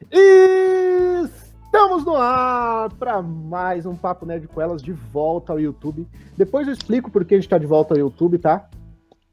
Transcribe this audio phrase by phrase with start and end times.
[0.00, 6.06] Estamos no ar para mais um Papo Nerd com elas de volta ao YouTube.
[6.36, 8.68] Depois eu explico por que a gente está de volta ao YouTube, tá?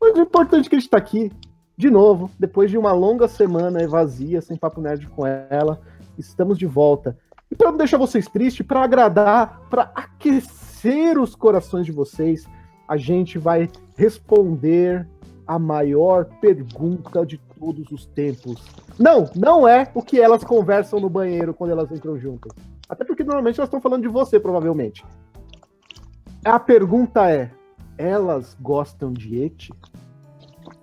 [0.01, 1.31] Mas o importante é que a gente está aqui
[1.77, 5.79] de novo, depois de uma longa semana vazia, sem Papo Nerd com ela.
[6.17, 7.17] Estamos de volta.
[7.51, 12.47] E para não deixar vocês tristes, para agradar, para aquecer os corações de vocês,
[12.87, 15.07] a gente vai responder
[15.45, 18.63] a maior pergunta de todos os tempos.
[18.99, 22.51] Não, não é o que elas conversam no banheiro quando elas entram juntas.
[22.87, 25.03] Até porque normalmente elas estão falando de você, provavelmente.
[26.43, 27.51] A pergunta é:
[27.97, 29.73] elas gostam de Eti?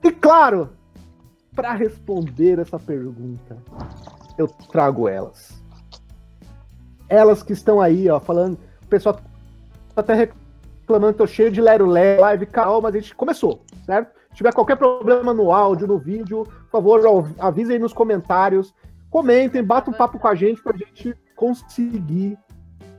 [0.02, 0.70] E claro,
[1.54, 3.56] para responder essa pergunta,
[4.36, 5.62] eu trago elas.
[7.08, 8.58] Elas que estão aí, ó, falando.
[8.82, 9.20] O pessoal
[9.94, 10.14] tá até
[10.82, 14.12] reclamando que eu cheio de lero live, calma, mas a gente começou, certo?
[14.30, 18.74] Se tiver qualquer problema no áudio, no vídeo, por favor, avisem nos comentários.
[19.10, 22.38] Comentem, batam um papo com a gente pra gente conseguir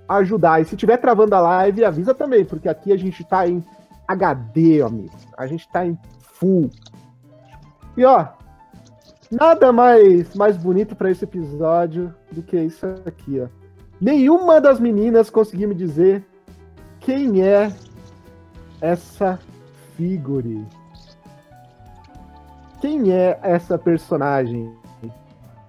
[0.08, 0.62] ajudar.
[0.62, 3.66] E se tiver travando a live, avisa também, porque aqui a gente tá em
[4.08, 5.16] HD, amigo.
[5.36, 6.70] A gente tá em full.
[7.98, 8.28] E ó,
[9.32, 13.48] nada mais mais bonito para esse episódio do que isso aqui, ó.
[14.00, 16.24] Nenhuma das meninas conseguiu me dizer
[17.00, 17.74] quem é
[18.80, 19.40] essa
[19.98, 20.64] figure.
[22.84, 24.70] Quem é essa personagem?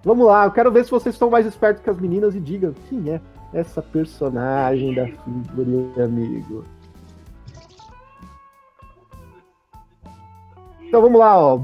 [0.03, 2.75] Vamos lá, eu quero ver se vocês estão mais espertos que as meninas e digam
[2.89, 3.21] quem é
[3.53, 6.65] essa personagem da figurinha, amigo.
[10.83, 11.61] Então vamos lá, ó.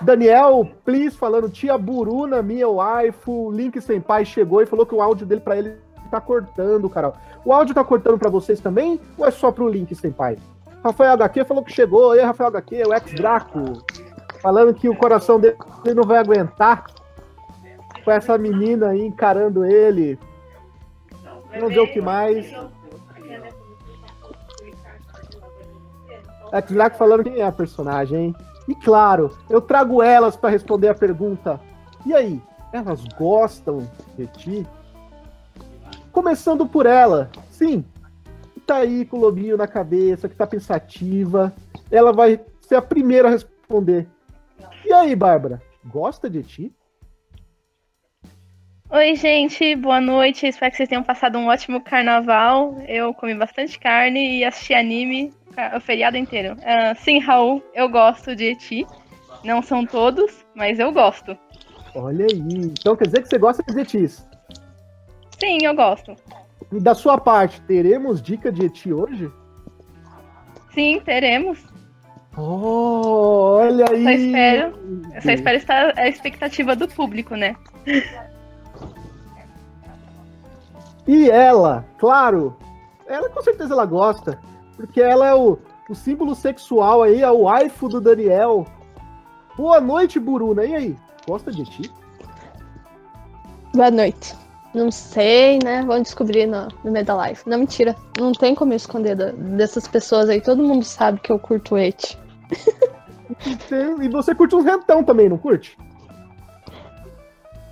[0.00, 5.26] Daniel, please, falando, tia Buruna, minha waifu, Link Senpai chegou e falou que o áudio
[5.26, 5.76] dele para ele
[6.10, 7.12] tá cortando, cara.
[7.44, 8.98] O áudio tá cortando para vocês também?
[9.18, 10.38] Ou é só pro Link Senpai?
[10.82, 12.16] Rafael HQ falou que chegou.
[12.16, 13.84] E Rafael HQ, o ex-Draco
[14.48, 15.58] falando que o coração dele
[15.94, 16.86] não vai aguentar
[18.02, 20.18] com essa menina aí encarando ele.
[21.52, 22.50] Vamos ver o que mais.
[26.50, 28.36] É Clark falando quem é a personagem, hein?
[28.66, 31.60] E claro, eu trago elas para responder a pergunta.
[32.06, 32.40] E aí,
[32.72, 33.86] elas gostam
[34.16, 34.66] de ti?
[36.10, 37.84] Começando por ela, sim,
[38.54, 41.52] que tá aí com o lobinho na cabeça, que tá pensativa.
[41.90, 44.08] Ela vai ser a primeira a responder.
[44.88, 46.74] E aí, Bárbara, gosta de ti?
[48.88, 50.46] Oi, gente, boa noite.
[50.46, 52.74] Espero que vocês tenham passado um ótimo carnaval.
[52.88, 55.30] Eu comi bastante carne e assisti anime
[55.76, 56.54] o feriado inteiro.
[56.54, 58.86] Uh, sim, Raul, eu gosto de ti.
[59.44, 61.36] Não são todos, mas eu gosto.
[61.94, 62.38] Olha aí.
[62.38, 64.26] Então quer dizer que você gosta de etis?
[65.38, 66.16] Sim, eu gosto.
[66.72, 69.30] E da sua parte, teremos dica de eti hoje?
[70.72, 71.62] Sim, teremos.
[72.40, 74.04] Oh, olha aí!
[74.04, 74.78] Só espero,
[75.12, 77.56] eu só espero estar a expectativa do público, né?
[81.04, 82.56] E ela, claro,
[83.08, 84.38] ela com certeza ela gosta,
[84.76, 85.58] porque ela é o,
[85.90, 88.64] o símbolo sexual aí, é o waifu do Daniel.
[89.56, 90.64] Boa noite, Buruna.
[90.64, 90.96] E aí,
[91.26, 91.90] gosta de ti?
[93.74, 94.36] Boa noite.
[94.72, 95.82] Não sei, né?
[95.84, 97.40] Vamos descobrir no, no meio da live.
[97.46, 97.96] Não, mentira.
[98.16, 100.40] Não tem como esconder da, dessas pessoas aí.
[100.40, 102.16] Todo mundo sabe que eu curto et.
[104.02, 105.76] e você curte uns rentão também, não curte?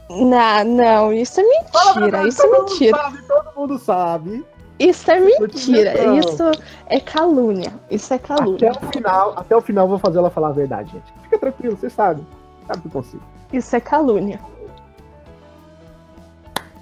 [0.09, 2.29] Não, não, isso é mentira.
[2.29, 2.99] isso é mentira.
[2.99, 4.47] Sabe, todo mundo sabe.
[4.79, 6.17] Isso é mentira.
[6.19, 6.43] Isso
[6.87, 7.73] é calúnia.
[7.91, 8.71] Isso é calúnia.
[8.71, 11.13] Até o final, até o final eu vou fazer ela falar a verdade, gente.
[11.23, 12.25] Fica tranquilo, você sabe.
[12.67, 13.23] Sabe que eu consigo.
[13.53, 14.39] Isso é calúnia.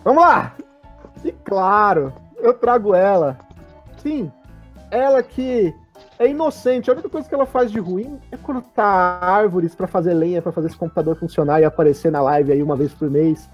[0.03, 0.55] Vamos lá!
[1.25, 3.39] E claro, eu trago ela.
[3.97, 4.31] Sim,
[4.91, 5.75] ela que
[6.19, 6.91] é inocente.
[6.91, 10.53] A única coisa que ela faz de ruim é cortar árvores para fazer lenha, para
[10.53, 13.49] fazer esse computador funcionar e aparecer na live aí uma vez por mês.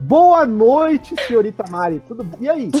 [0.00, 2.00] Boa noite, senhorita Mari.
[2.00, 2.70] Tudo E aí?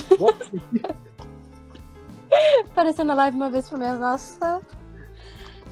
[2.70, 4.60] Aparecendo na live uma vez por mês, nossa.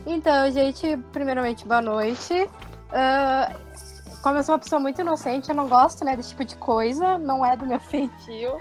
[0.07, 2.35] Então, gente, primeiramente, boa noite.
[2.35, 3.69] Uh,
[4.23, 7.17] como eu sou uma pessoa muito inocente, eu não gosto, né, desse tipo de coisa.
[7.19, 8.59] Não é do meu feitio.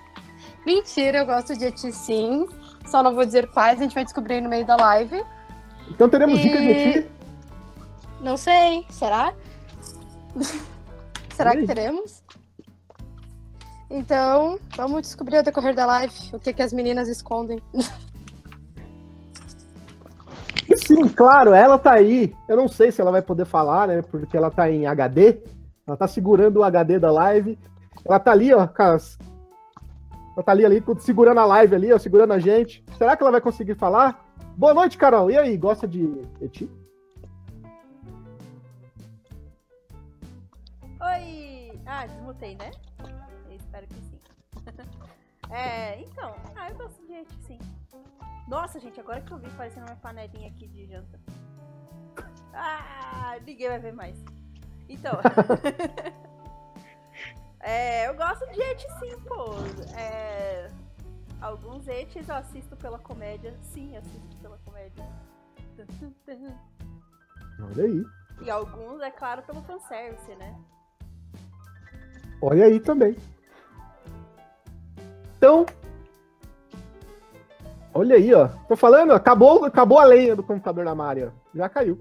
[0.66, 2.48] Mentira, eu gosto de ti sim.
[2.88, 5.24] Só não vou dizer quais, a gente vai descobrir no meio da live.
[5.90, 6.42] Então teremos e...
[6.42, 7.08] dicas de ti?
[8.22, 9.34] Não sei, será?
[11.36, 12.24] será que teremos?
[13.90, 17.62] Então, vamos descobrir ao decorrer da live o que, que as meninas escondem.
[20.76, 22.36] Sim, claro, ela tá aí.
[22.50, 24.02] Eu não sei se ela vai poder falar, né?
[24.02, 25.42] Porque ela tá em HD.
[25.88, 27.58] Ela tá segurando o HD da live.
[28.06, 29.18] Ela tá ali, ó, com as,
[30.38, 32.86] ela tá ali, ali, segurando a live ali, ó, segurando a gente.
[32.96, 34.24] Será que ela vai conseguir falar?
[34.56, 35.32] Boa noite, Carol.
[35.32, 36.70] E aí, gosta de Eti?
[41.02, 41.82] Oi!
[41.88, 42.70] Ah, desmutei, né?
[43.50, 44.20] espero que sim.
[45.50, 47.60] é, então, ah, eu gosto de eti, sim.
[48.48, 51.20] Nossa, gente, agora que eu vi parecendo uma panelinha aqui de janta.
[52.54, 54.16] Ah, ninguém vai ver mais.
[54.88, 55.14] Então.
[57.68, 59.56] é, eu gosto de eti sim, pô.
[59.98, 60.70] É,
[61.42, 63.54] alguns etes eu assisto pela comédia.
[63.62, 65.06] Sim, assisto pela comédia.
[67.60, 68.06] Olha aí.
[68.42, 70.56] E alguns, é claro, pelo fanservice, né?
[72.42, 73.18] Olha aí também.
[75.38, 75.66] Então.
[77.94, 78.48] Olha aí, ó.
[78.68, 81.34] Tô falando, acabou, acabou a lenha do computador da Maria.
[81.54, 82.00] Já caiu.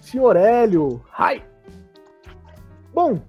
[0.00, 1.02] Senhor Hélio.
[1.18, 1.42] Hi.
[2.98, 3.20] Bom,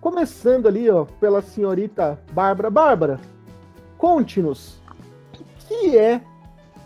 [0.00, 2.70] começando ali, ó, pela senhorita Bárbara.
[2.70, 3.20] Bárbara,
[3.98, 4.80] conte-nos
[5.38, 6.18] o que é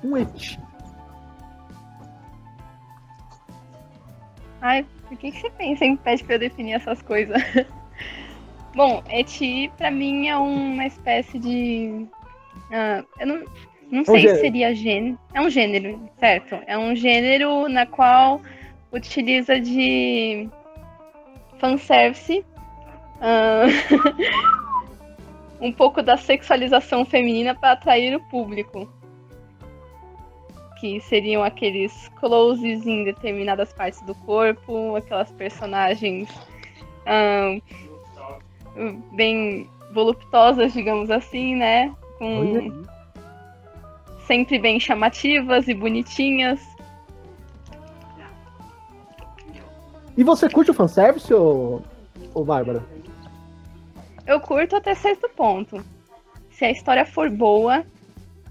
[0.03, 0.59] um eti.
[4.61, 7.41] Ai, por que, que você pensa em pede pra eu definir essas coisas?
[8.75, 12.09] Bom, eti pra mim é uma espécie de.
[12.73, 13.45] ah, eu não,
[13.89, 14.35] não sei gênero.
[14.35, 15.19] se seria gênero.
[15.33, 16.59] É um gênero, certo?
[16.67, 18.41] É um gênero na qual
[18.91, 20.51] utiliza de
[21.59, 22.45] fanservice.
[23.21, 23.67] ah,
[25.61, 28.89] um pouco da sexualização feminina para atrair o público.
[30.81, 36.29] Que seriam aqueles closes em determinadas partes do corpo, aquelas personagens
[37.07, 37.59] ah,
[39.13, 41.95] bem voluptuosas, digamos assim, né?
[42.19, 42.85] Com
[44.27, 46.61] sempre bem chamativas e bonitinhas.
[50.17, 51.83] E você curte o fanservice, ô,
[52.35, 52.83] ô Bárbara?
[54.27, 55.85] Eu curto até certo ponto.
[56.51, 57.85] Se a história for boa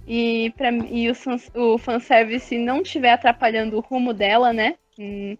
[0.07, 4.75] e, pra, e o, fans- o fanservice não estiver atrapalhando o rumo dela, né?
[4.97, 5.35] Hum,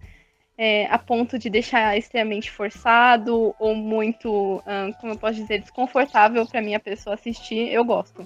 [0.58, 6.46] é, a ponto de deixar extremamente forçado ou muito, ahn, como eu posso dizer, desconfortável
[6.48, 8.26] pra minha pessoa assistir, eu gosto.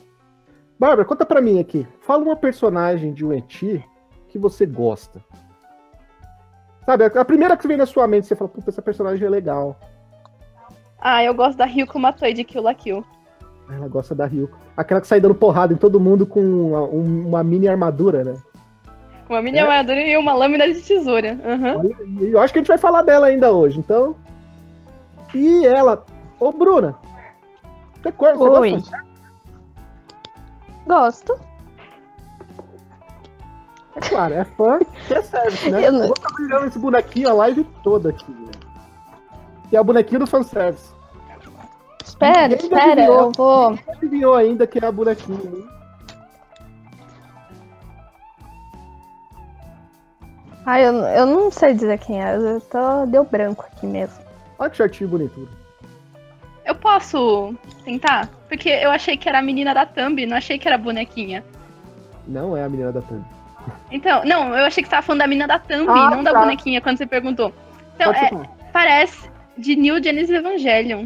[0.79, 1.85] Bárbara, conta pra mim aqui.
[2.01, 3.83] Fala uma personagem de um eti
[4.29, 5.21] que você gosta.
[6.89, 9.77] Sabe, a primeira que vem na sua mente, você fala, puta, essa personagem é legal.
[10.99, 13.05] Ah, eu gosto da Ryuko Matoi de Kill la Kill.
[13.71, 14.57] Ela gosta da Ryuko.
[14.75, 18.33] Aquela que sai dando porrada em todo mundo com uma, um- uma mini armadura, né?
[19.29, 19.61] Uma mini É?
[19.61, 21.37] armadura e uma lâmina de tesoura.
[22.21, 24.15] E eu acho que a gente vai falar dela ainda hoje, então.
[25.35, 26.03] E ela.
[26.39, 26.95] Ô, Bruna.
[28.01, 28.71] Você, Oi.
[28.71, 29.03] gosta
[30.87, 31.39] Gosto.
[33.95, 35.87] É claro, é fã que é service, né?
[35.87, 38.31] Eu não- Eu vou ficar brilhando esse bonequinho a live toda aqui.
[38.31, 38.51] né?
[39.69, 40.93] Que é o bonequinho do fanservice.
[42.03, 43.19] Espera, Ninguém espera, adivinhou.
[43.19, 43.71] eu vou.
[43.71, 45.39] Não adivinhou ainda que é a bonequinha.
[45.43, 45.67] hein?
[50.65, 52.35] Ai, eu, eu não sei dizer quem é.
[52.35, 53.05] Eu tô.
[53.07, 54.17] Deu branco aqui mesmo.
[54.57, 55.47] Olha que shortinho bonito.
[56.65, 58.27] Eu posso tentar?
[58.47, 61.43] Porque eu achei que era a menina da Thumb, não achei que era a bonequinha.
[62.27, 63.23] Não é a menina da Thumb.
[63.91, 66.31] Então, não, eu achei que você tava falando da menina da Thumb, Ah, não da
[66.31, 66.39] tá.
[66.41, 67.53] bonequinha, quando você perguntou.
[67.95, 68.29] Então, é,
[68.71, 71.05] parece de New Genesis Evangelion.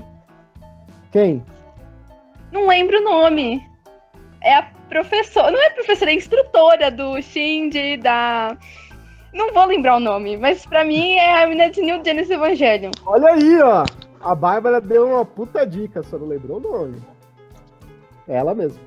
[1.12, 1.44] Quem?
[2.52, 3.66] Não lembro o nome.
[4.42, 5.52] É a professora.
[5.52, 8.56] Não é professora, é a instrutora do Shinji, da.
[9.34, 12.92] Não vou lembrar o nome, mas pra mim é a menina de New Genesis Evangelion.
[13.06, 13.84] Olha aí, ó.
[14.22, 17.02] A Bárbara deu uma puta dica, só não lembrou o nome.
[18.28, 18.80] É ela mesmo.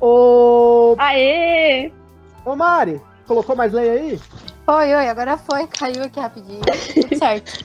[0.00, 1.90] Ô, Aê!
[2.44, 4.20] Ô Mari, colocou mais lenha aí?
[4.66, 5.66] Oi, oi, agora foi.
[5.66, 6.60] Caiu aqui rapidinho.
[6.94, 7.64] Tudo certo.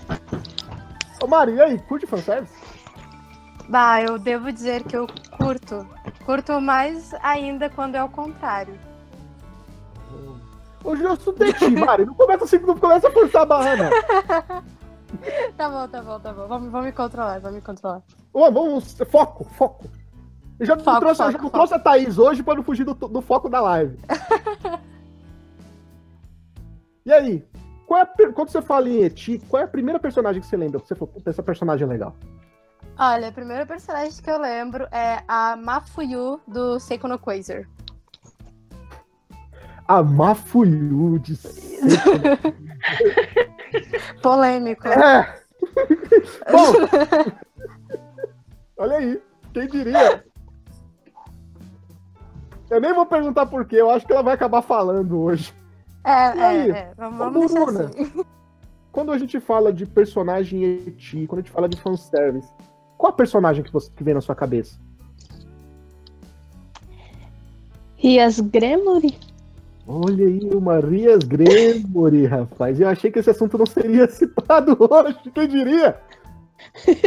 [1.22, 2.54] Ô Mari, e aí, curte fanservice?
[3.70, 5.08] Bah, eu devo dizer que eu
[5.38, 5.86] curto.
[6.26, 8.78] Curto mais ainda quando é o contrário.
[10.84, 12.06] Hoje eu sou de ti, Mari.
[12.06, 13.90] Não começa assim, não começa a forçar a barra, não.
[15.58, 16.48] Tá bom, tá bom, tá bom.
[16.48, 18.02] Vamos, vamos me controlar, vamos me controlar.
[18.34, 19.86] Ô, vamos, foco, foco.
[20.60, 21.50] Eu já, Foco, trouxe, foco, já foco.
[21.50, 23.98] trouxe a Thaís hoje pra não fugir do, do foco da live.
[27.08, 27.48] e aí,
[27.86, 30.58] qual é a quando você fala em Eti, qual é a primeira personagem que você
[30.58, 30.82] lembra?
[30.82, 32.14] Que você falou, puta, essa personagem é legal.
[33.00, 37.64] Olha, a primeira personagem que eu lembro é a Mafuyu do Seiko no Quasar.
[39.88, 41.88] A Mafuyu de Seiko.
[44.22, 44.90] Polêmico.
[44.90, 45.40] É.
[46.52, 46.74] Bom,
[48.80, 49.22] olha aí,
[49.54, 50.26] quem diria?
[52.70, 55.56] Eu nem vou perguntar por quê, eu acho que ela vai acabar falando hoje.
[56.08, 56.72] É, E aí?
[56.72, 56.92] é, é.
[56.96, 58.24] Vamos, vamos Bruna, assim.
[58.94, 62.50] Quando a gente fala de personagem eti, quando a gente fala de fanservice,
[62.98, 64.80] qual a personagem que, você, que vem na sua cabeça?
[67.96, 69.16] Rias Gremory?
[69.86, 72.80] Olha aí, o Marias Gregory, rapaz.
[72.80, 76.00] Eu achei que esse assunto não seria citado hoje, quem diria?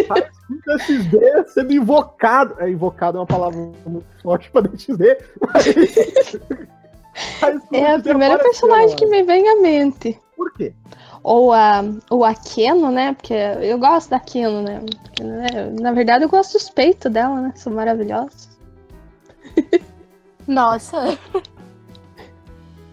[0.08, 2.54] Raizuka XD sendo invocado.
[2.58, 5.18] É, invocado é uma palavra muito forte pra DXD.
[5.52, 6.70] Mas...
[7.72, 10.18] É a primeira personagem que me vem à mente.
[10.36, 10.72] Por quê?
[11.22, 13.12] Ou a, ou a Keno, né?
[13.12, 14.80] Porque eu gosto da Keno, né?
[15.02, 15.46] Porque, né?
[15.80, 17.52] Na verdade, eu gosto dos peitos dela, né?
[17.56, 18.48] São maravilhosos.
[20.46, 21.18] Nossa.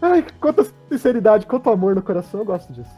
[0.01, 2.91] Ai, quanta sinceridade, quanto amor no coração, eu gosto disso.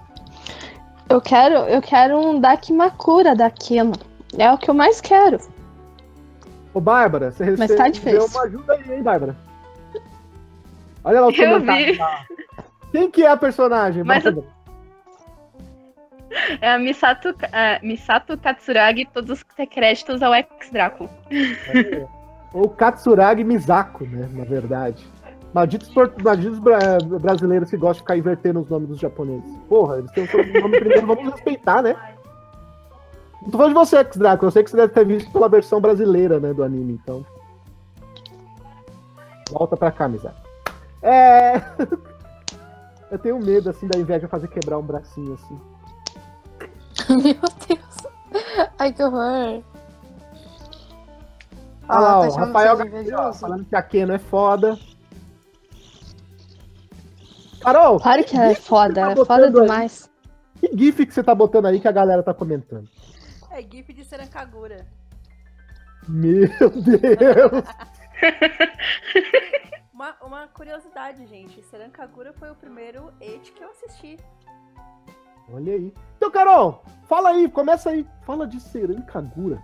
[1.08, 3.94] Eu quero, eu quero um Dakimakura da Keno.
[4.38, 5.40] É o que eu mais quero.
[6.74, 8.40] Ô, Bárbara, você Mas tá recebeu difícil.
[8.40, 9.36] uma ajuda aí, hein, Bárbara?
[11.04, 11.98] Olha lá o Eu comentário.
[11.98, 12.26] lá.
[12.92, 14.04] Quem que é a personagem?
[14.04, 14.24] Mas?
[16.62, 21.10] É a Misato, é, Misato Katsuragi, todos os créditos ao ex-Draco.
[22.54, 24.30] Ou Katsuragi Misako, né?
[24.34, 25.06] Na verdade.
[25.54, 25.92] Malditos,
[26.24, 29.52] malditos bra- brasileiros que gostam de ficar invertendo os nomes dos japoneses.
[29.68, 31.96] Porra, eles têm o sobrenome primeiro, vamos respeitar, né?
[33.42, 34.46] Não tô falando de você, X-Draco.
[34.46, 37.26] Eu sei que você deve ter visto pela versão brasileira, né, do anime, então.
[39.50, 40.49] Volta pra cá, Misako.
[41.02, 41.56] É.
[43.12, 45.60] Eu tenho medo, assim, da inveja fazer quebrar um bracinho, assim.
[47.10, 47.34] Meu
[47.68, 48.70] Deus.
[48.78, 49.64] Ai, que horror.
[51.88, 54.78] Olha lá, tá chamando Rafael de Garcia, falando que a Keno é foda.
[57.62, 59.62] Carol, Claro que ela é foda, ela é Tá foda botando aí.
[59.64, 60.10] demais.
[60.60, 62.88] que gif que você tá botando aí que a galera tá comentando?
[63.50, 64.86] É GIF de Serancagura.
[66.08, 67.64] Meu Deus!
[70.00, 71.62] Uma, uma curiosidade, gente.
[71.62, 74.18] Serancagura foi o primeiro Eit que eu assisti.
[75.52, 75.94] Olha aí.
[76.16, 78.08] Então, Carol, fala aí, começa aí.
[78.22, 79.62] Fala de Serancagura.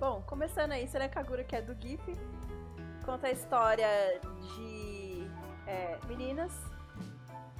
[0.00, 2.00] Bom, começando aí, Serancagura, que é do GIF,
[3.04, 3.86] conta a história
[4.54, 5.30] de
[5.66, 6.50] é, meninas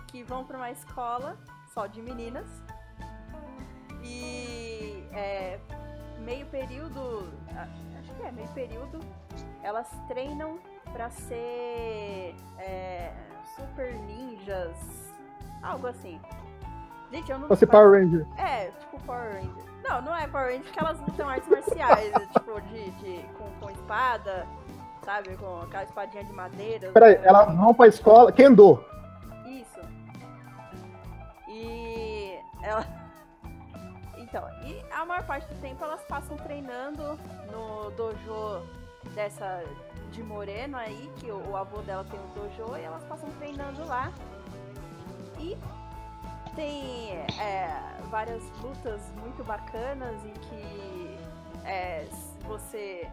[0.07, 1.37] que vão pra uma escola
[1.75, 2.47] só de meninas.
[4.03, 5.61] E é,
[6.21, 7.31] meio período,
[7.99, 9.01] acho que é meio período,
[9.63, 10.59] elas treinam
[10.93, 13.13] pra ser é,
[13.57, 14.77] super ninjas,
[15.63, 16.21] algo assim.
[17.11, 18.27] Gente, eu não Você Power Ranger.
[18.37, 19.65] é, tipo Power Ranger.
[19.83, 23.51] Não, não é Power Ranger porque elas lutam artes marciais, é, tipo, de, de, com,
[23.61, 24.47] com espada,
[25.05, 25.37] sabe?
[25.37, 26.91] Com aquela espadinha de madeira.
[26.93, 28.31] Peraí, elas vão pra escola.
[28.31, 28.85] Kendo.
[29.47, 29.81] Isso.
[31.49, 32.87] E ela.
[34.19, 37.19] Então, e a maior parte do tempo elas passam treinando
[37.51, 38.63] no dojo
[39.15, 39.65] dessa
[40.11, 43.85] de Moreno aí, que o, o avô dela tem um dojo, e elas passam treinando
[43.85, 44.13] lá.
[45.39, 45.57] E
[46.55, 47.71] tem é,
[48.11, 51.19] várias lutas muito bacanas em que
[51.65, 52.07] é,
[52.43, 53.09] você.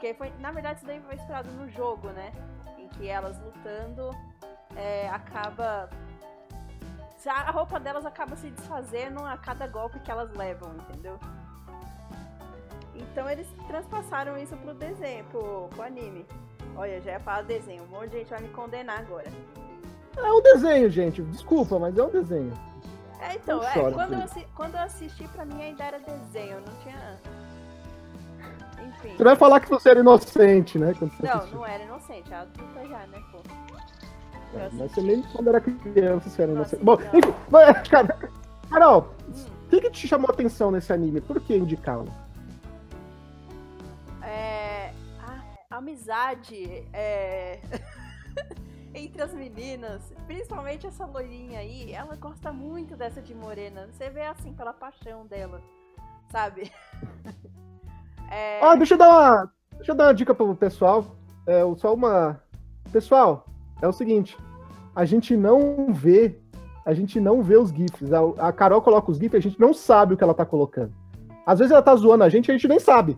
[0.00, 2.32] Que foi, na verdade, isso daí foi inspirado no jogo, né?
[2.78, 4.10] Em que elas lutando
[4.76, 5.88] é, acaba.
[7.26, 11.18] a roupa delas acaba se desfazendo a cada golpe que elas levam, entendeu?
[12.98, 16.24] Então eles transpassaram isso pro desenho, pro, pro anime.
[16.76, 19.30] Olha, já ia falar desenho, um monte de gente vai me condenar agora.
[20.16, 21.22] É um desenho, gente.
[21.22, 22.52] Desculpa, mas é um desenho.
[23.20, 26.74] É, então, é, chora, quando, eu, quando eu assisti, pra mim ainda era desenho, não
[26.82, 27.16] tinha.
[28.86, 29.16] Enfim.
[29.16, 30.92] Você vai falar que você era inocente, né?
[31.00, 33.38] Não, não era inocente, a adulta já, né, pô.
[34.54, 34.68] É.
[34.72, 36.84] Mas você nem quando era criança você era inocente.
[36.84, 38.30] Bom, enfim, mas, cara,
[38.70, 39.44] Carol, Hum.
[39.66, 41.20] o que, que te chamou a atenção nesse anime?
[41.20, 42.12] Por que indicá-lo?
[45.76, 47.60] Amizade é,
[48.94, 53.88] entre as meninas, principalmente essa loirinha aí, ela gosta muito dessa de morena.
[53.92, 55.60] Você vê assim pela paixão dela,
[56.30, 56.70] sabe?
[58.28, 61.16] É, Ah, deixa eu dar uma, deixa eu dar uma dica pro pessoal.
[61.46, 62.42] É, só uma.
[62.90, 63.46] Pessoal,
[63.80, 64.36] é o seguinte:
[64.96, 66.36] a gente não vê,
[66.84, 68.12] a gente não vê os GIFs.
[68.12, 70.92] A, a Carol coloca os GIFs, a gente não sabe o que ela tá colocando.
[71.46, 73.16] Às vezes ela tá zoando a gente, a gente nem sabe.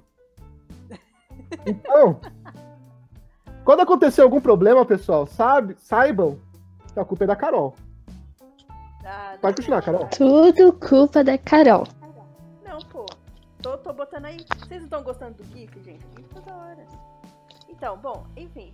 [1.64, 2.20] Então,
[3.68, 6.38] quando acontecer algum problema, pessoal, sabe, saibam
[6.94, 7.74] que a culpa é da Carol.
[9.04, 10.06] ah, Pode continuar, Carol.
[10.06, 11.84] Tudo culpa da Carol.
[12.64, 13.04] Não, pô.
[13.60, 14.38] Tô, tô botando aí.
[14.56, 16.02] Vocês não estão gostando do GIF, gente?
[16.06, 16.86] O GIF tá da hora.
[17.68, 18.72] Então, bom, enfim.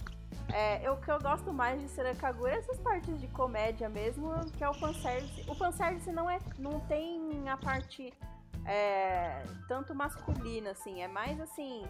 [0.52, 4.32] É, eu- o que eu gosto mais de Serakagura é essas partes de comédia mesmo,
[4.56, 5.44] que é o fanservice.
[5.50, 8.14] O fanservice não, é, não tem a parte
[8.64, 11.02] é, tanto masculina, assim.
[11.02, 11.82] É mais assim,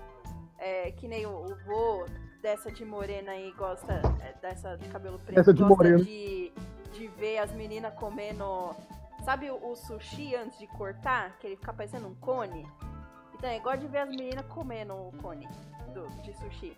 [0.58, 2.06] é, que nem o, o vô
[2.44, 6.04] dessa de morena aí gosta, é, dessa de cabelo preto, Essa de gosta morena.
[6.04, 6.52] de,
[6.92, 8.44] de ver as meninas comendo
[9.24, 11.38] Sabe o, o sushi antes de cortar?
[11.38, 12.68] Que ele fica parecendo um cone?
[13.34, 15.48] Então, é igual de ver as meninas comendo o cone
[15.94, 16.76] do, de sushi.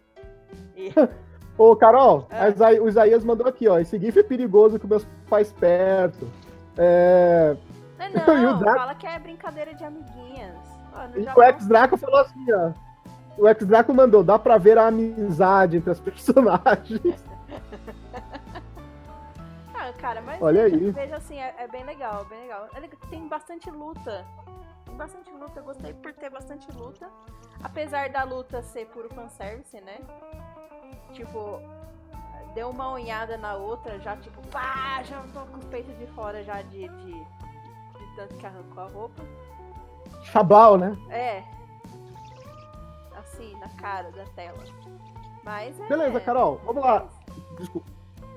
[0.77, 0.93] E,
[1.59, 2.81] Ô, Carol, É.
[2.81, 3.81] o Isaías mandou aqui, ó.
[3.81, 6.31] Esse GIF é perigoso com meus pais perto.
[6.79, 7.57] É,
[7.99, 8.79] Não, o não, Draco?
[8.79, 10.55] fala que é brincadeira de amiguinhas.
[10.95, 12.86] Ó, E o ex-Draco falou assim, ó.
[13.39, 17.01] O ex-Draco mandou, dá pra ver a amizade entre as personagens.
[19.79, 20.91] Ah, cara, mas Olha veja, aí.
[20.91, 22.69] veja assim, é, é bem legal, bem legal.
[23.09, 24.25] Tem bastante luta.
[24.85, 27.09] Tem bastante luta, eu gostei por ter bastante luta.
[27.63, 29.99] Apesar da luta ser puro fanservice, né?
[31.13, 31.61] Tipo,
[32.55, 36.43] deu uma unhada na outra, já tipo, pá, já tô com os peitos de fora
[36.43, 39.23] já de, de, de tanto que arrancou a roupa.
[40.25, 40.97] Chablau, né?
[41.11, 41.45] É.
[43.33, 44.59] Assim, na cara da tela.
[45.45, 45.87] Mas é.
[45.89, 47.07] Beleza, Carol, vamos lá.
[47.59, 47.87] Desculpa.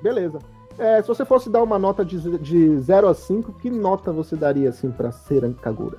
[0.02, 0.40] Beleza.
[0.78, 4.36] É, se você fosse dar uma nota de, de 0 a 5, que nota você
[4.36, 5.98] daria, assim, pra Seran Kagura?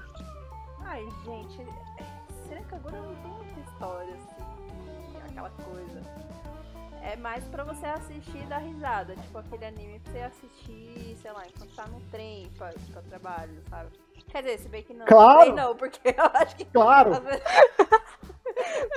[0.86, 1.66] Ai, gente,
[2.48, 6.00] Serakagura não tem muita história, assim, aquela coisa.
[7.02, 11.32] É mais pra você assistir e dar risada, tipo aquele anime pra você assistir, sei
[11.32, 13.90] lá, enquanto tá no trem pra, pra trabalho, sabe?
[14.28, 15.54] Quer dizer, se bem que não, Claro!
[15.54, 17.10] não, porque eu acho que Claro!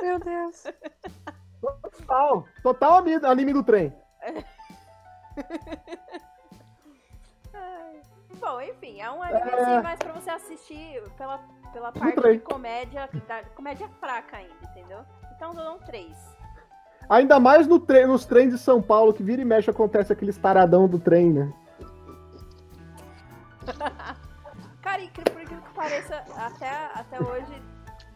[0.02, 0.64] Meu Deus.
[1.62, 2.46] Total!
[2.62, 3.94] Total anime, anime do trem.
[8.40, 9.62] Bom, enfim, é um anime É.
[9.62, 11.40] assim, mais pra você assistir pela,
[11.72, 15.00] pela parte de comédia, da, comédia fraca ainda, entendeu?
[15.36, 16.12] Então dou um 3.
[17.10, 20.32] Ainda mais no tre nos trens de São Paulo, que vira e mexe acontece aquele
[20.32, 21.54] estaradão do trem, né?
[24.82, 27.62] Cara, e por aquilo que pareça, até, até hoje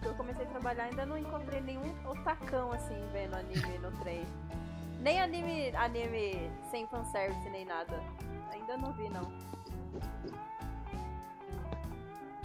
[0.04, 4.26] eu comecei a trabalhar, ainda não encontrei nenhum otacão assim vendo anime no trem.
[5.02, 8.00] Nem anime, anime sem fanservice, nem nada.
[8.52, 9.32] Ainda não vi, não.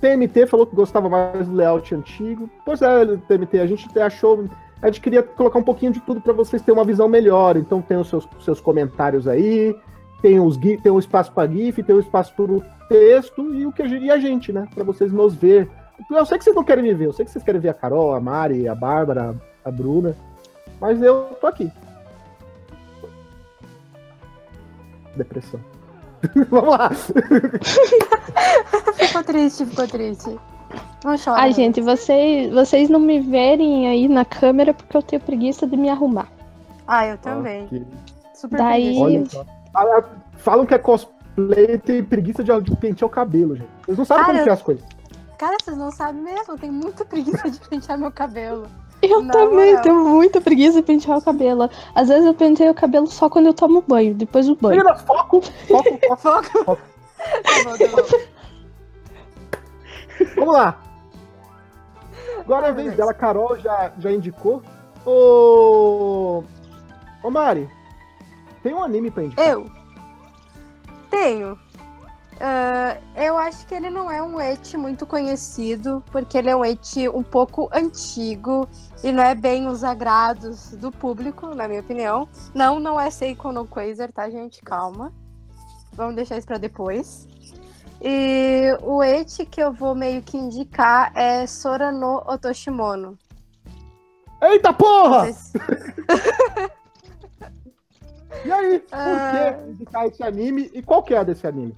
[0.01, 2.51] TMT falou que gostava mais do layout antigo.
[2.65, 4.49] Pois é, TMT, a gente achou.
[4.83, 7.57] A gente queria colocar um pouquinho de tudo para vocês terem uma visão melhor.
[7.57, 9.75] Então tem os seus, seus comentários aí,
[10.21, 13.73] tem os tem um espaço para GIF, tem um espaço para o texto e o
[13.73, 14.67] que e a gente, né?
[14.75, 15.71] Para vocês nos ver.
[16.11, 17.75] Eu sei que vocês não querem me ver, eu sei que vocês querem ver a
[17.75, 20.17] Carol, a Mari, a Bárbara, a Bruna.
[20.81, 21.71] Mas eu tô aqui.
[25.17, 25.61] Depressão.
[26.51, 26.91] Vamos lá.
[28.95, 30.39] Ficou triste, ficou triste.
[31.05, 31.41] Não chora.
[31.41, 35.77] Ai, gente, vocês, vocês não me verem aí na câmera porque eu tenho preguiça de
[35.77, 36.29] me arrumar.
[36.87, 37.65] Ah, eu também.
[37.65, 37.85] Ok.
[38.35, 39.37] Super Daí- preguiça.
[39.37, 39.47] Só.
[39.75, 40.03] Ah,
[40.37, 43.69] Falam que é cosplay e tem preguiça de, de pentear o cabelo, gente.
[43.87, 44.85] Eles não sabem Cara, como que é as coisas.
[45.43, 46.55] Cara, vocês não sabem mesmo.
[46.55, 48.69] Eu tenho muita preguiça de pentear meu cabelo.
[49.03, 49.83] Eu Na também moral.
[49.83, 51.69] tenho muita preguiça de pentear o cabelo.
[51.97, 54.77] Às vezes eu penteio o cabelo só quando eu tomo banho, depois do banho.
[54.77, 56.17] Menina, foco, foco, foco.
[56.17, 56.65] Foco.
[56.65, 56.83] Foco.
[57.43, 58.19] Tá bom, tá bom.
[60.37, 60.81] Vamos lá.
[62.39, 64.63] Agora é a vez dela, a Carol já, já indicou.
[65.05, 66.45] Ô.
[67.21, 67.69] Ô Mari,
[68.63, 69.49] tem um anime pra indicar.
[69.49, 69.69] Eu
[71.11, 71.59] tenho.
[72.45, 76.65] Ah, eu acho que ele não é um et muito conhecido, porque ele é um
[76.65, 78.69] et um pouco antigo
[79.05, 82.29] e não é bem os agrados do público, na minha opinião.
[82.53, 84.61] Não, não é Seiko no Quasar, tá, gente?
[84.63, 85.13] Calma.
[85.93, 87.29] Vamos deixar isso pra depois.
[88.01, 93.17] E o et que eu vou meio que indicar é Sora no Otoshimono.
[94.43, 95.33] Eita porra!
[95.33, 95.53] se-
[98.45, 99.55] E aí, por Ah.
[99.63, 101.77] que indicar esse anime e qual que é desse anime?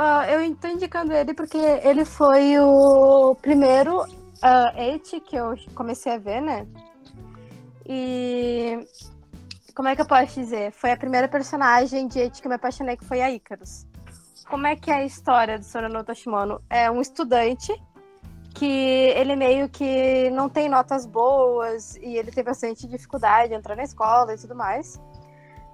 [0.00, 6.18] Ah, eu tô indicando ele porque ele foi o primeiro uh, que eu comecei a
[6.18, 6.68] ver, né?
[7.84, 8.78] E
[9.74, 10.70] como é que eu posso dizer?
[10.70, 13.88] Foi a primeira personagem de et que eu me apaixonei, que foi a Icarus.
[14.48, 16.62] Como é que é a história do Sorono Toshimono?
[16.70, 17.74] É um estudante
[18.54, 23.74] que ele meio que não tem notas boas e ele tem bastante dificuldade de entrar
[23.74, 25.00] na escola e tudo mais.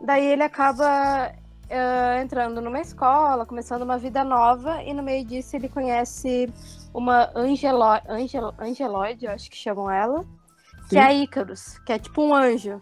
[0.00, 1.30] Daí ele acaba
[1.68, 6.52] eh, entrando numa escola, começando uma vida nova, e no meio disso ele conhece
[6.92, 10.24] uma angelo, angel, angeloide, acho que chamam ela,
[10.88, 10.98] que Sim.
[10.98, 12.80] é a Ícaros, que é tipo um anjo.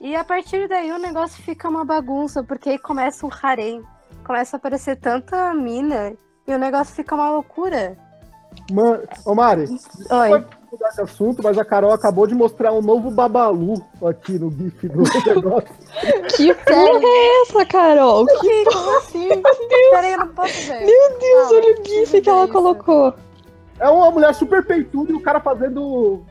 [0.00, 3.82] E a partir daí o negócio fica uma bagunça, porque aí começa um harém,
[4.24, 6.14] começa a aparecer tanta mina,
[6.46, 7.96] e o negócio fica uma loucura.
[8.70, 9.02] Man...
[9.24, 9.64] Ô Mari,
[10.10, 10.61] Oi.
[10.72, 14.88] Mudar esse assunto, mas a Carol acabou de mostrar um novo Babalu aqui no GIF
[14.88, 15.68] do negócio.
[16.36, 18.24] Que porra é essa, Carol?
[18.26, 18.64] Que Que?
[18.64, 19.28] Como assim?
[19.90, 20.80] Peraí, eu não posso ver.
[20.86, 22.52] Meu Deus, Fala, olha o gif que que ela isso?
[22.52, 23.14] colocou.
[23.78, 26.22] É uma mulher super peituda e o cara fazendo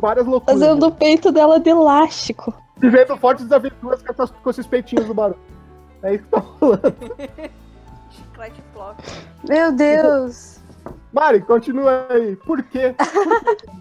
[0.00, 0.58] várias loucuras.
[0.60, 2.54] Fazendo o peito dela de elástico.
[2.78, 5.38] Vivendo fortes aventuras com, essas- com esses peitinhos do barulho.
[6.02, 6.94] É isso que tá rolando.
[8.10, 8.98] Chiclete flop.
[9.48, 10.53] Meu Deus.
[11.14, 12.36] Mari, continua aí.
[12.36, 12.94] Por quê?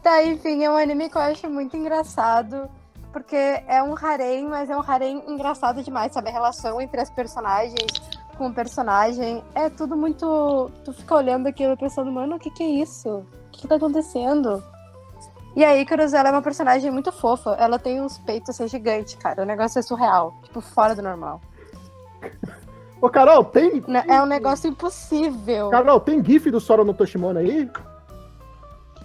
[0.00, 2.70] Tá, enfim, é um anime que eu acho muito engraçado.
[3.12, 6.28] Porque é um harém, mas é um harém engraçado demais, sabe?
[6.30, 7.92] A relação entre as personagens,
[8.38, 9.42] com o personagem.
[9.54, 10.70] É tudo muito.
[10.84, 13.08] Tu fica olhando aquilo pensando, mano, o que, que é isso?
[13.08, 14.62] O que, que tá acontecendo?
[15.56, 17.56] E a Icarus, ela é uma personagem muito fofa.
[17.58, 19.42] Ela tem uns peitos assim gigantes, cara.
[19.42, 20.34] O negócio é surreal.
[20.44, 21.40] Tipo, fora do normal.
[23.00, 23.82] Ô, Carol, tem.
[24.08, 25.70] É um negócio impossível.
[25.70, 27.70] Carol, tem GIF do Sora no Toshimono aí?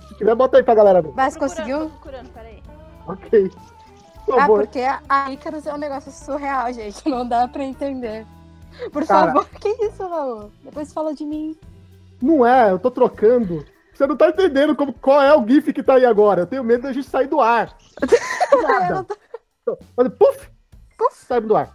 [0.07, 1.11] Se tiver, bota aí pra galera ver.
[1.15, 1.81] Mas conseguiu?
[1.81, 2.61] tô procurando, peraí.
[3.07, 3.51] Ok.
[4.25, 4.59] Por Ah, favor.
[4.61, 4.79] porque
[5.09, 7.03] a Icarus é um negócio surreal, gente.
[7.09, 8.25] Não dá pra entender.
[8.91, 9.27] Por Cara.
[9.27, 10.49] favor, que isso, Raul?
[10.63, 11.55] Depois fala de mim.
[12.21, 13.65] Não é, eu tô trocando.
[13.93, 16.41] Você não tá entendendo como, qual é o GIF que tá aí agora.
[16.41, 17.75] Eu tenho medo da gente sair do ar.
[18.51, 18.95] Eu Nada.
[18.95, 20.49] não tô- puf!
[20.97, 21.25] Puf!
[21.27, 21.69] Sai do ar.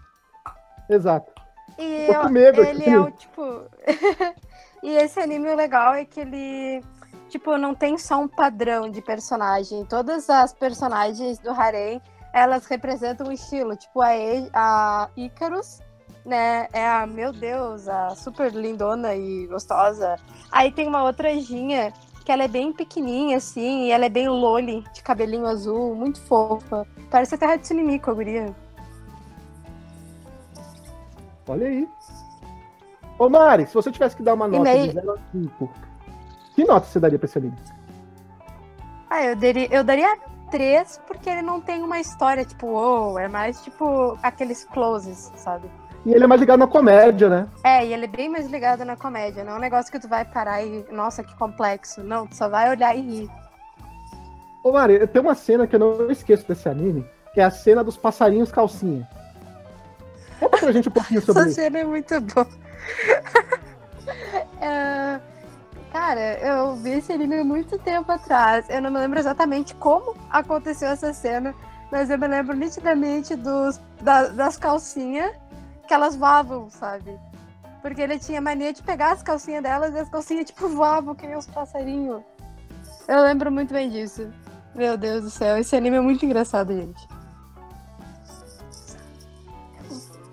[0.91, 1.31] Exato.
[1.79, 2.91] E Tô com medo ele aqui.
[2.91, 3.63] é o tipo.
[4.83, 6.83] e esse anime o legal é que ele.
[7.29, 9.85] Tipo, não tem só um padrão de personagem.
[9.85, 12.01] Todas as personagens do Harem,
[12.33, 13.77] elas representam um estilo.
[13.77, 15.81] Tipo, a, E- a Icarus,
[16.25, 16.69] né?
[16.73, 20.17] É a, meu Deus, a super lindona e gostosa.
[20.51, 21.93] Aí tem uma outra Ginha,
[22.25, 26.21] que ela é bem pequenininha, assim, e ela é bem loli, de cabelinho azul, muito
[26.23, 26.87] fofa.
[27.11, 28.57] Parece até a Hatsune Miku, a guria.
[31.49, 31.89] Olha aí.
[33.19, 35.71] Ô, Mari, se você tivesse que dar uma nota de 0 a 5,
[36.55, 37.57] que nota você daria pra esse anime?
[39.11, 40.19] Ah, eu daria, eu daria
[40.51, 45.69] três porque ele não tem uma história, tipo, uou, é mais tipo aqueles closes, sabe?
[46.07, 47.49] E ele é mais ligado na comédia, né?
[47.65, 50.09] É, e ele é bem mais ligado na comédia, não é um negócio que tu
[50.09, 52.03] vai parar e, nossa, que complexo.
[52.05, 53.31] Não, tu só vai olhar e rir.
[54.63, 57.83] Ô, Mari, tem uma cena que eu não esqueço desse anime, que é a cena
[57.83, 59.09] dos passarinhos calcinha.
[60.39, 61.57] Conta pra gente um pouquinho sobre Essa isso.
[61.61, 62.47] cena é muito boa.
[64.61, 65.21] É,
[65.93, 68.67] Cara, eu vi esse anime muito tempo atrás.
[68.69, 71.55] Eu não me lembro exatamente como aconteceu essa cena,
[71.91, 75.33] mas eu me lembro nitidamente dos, da- das calcinhas
[75.87, 77.19] que elas voavam, sabe?
[77.81, 81.27] Porque ele tinha mania de pegar as calcinhas delas e as calcinhas, tipo, voavam que
[81.27, 82.23] nem os passarinhos.
[83.07, 84.29] Eu lembro muito bem disso.
[84.75, 87.09] Meu Deus do céu, esse anime é muito engraçado, gente.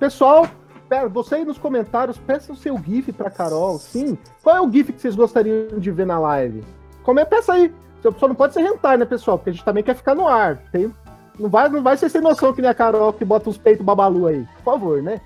[0.06, 0.48] Pessoal,
[0.88, 4.16] pera, você aí nos comentários, peça o seu GIF pra Carol, sim.
[4.44, 6.64] Qual é o GIF que vocês gostariam de ver na live?
[7.02, 7.74] Come, peça aí.
[8.20, 9.40] Só não pode ser rentar, né, pessoal?
[9.40, 10.58] Porque a gente também quer ficar no ar.
[10.72, 10.94] Tem,
[11.40, 13.84] não, vai, não vai ser sem noção que nem a Carol que bota os peitos
[13.84, 14.48] babalu aí.
[14.58, 15.20] Por favor, né?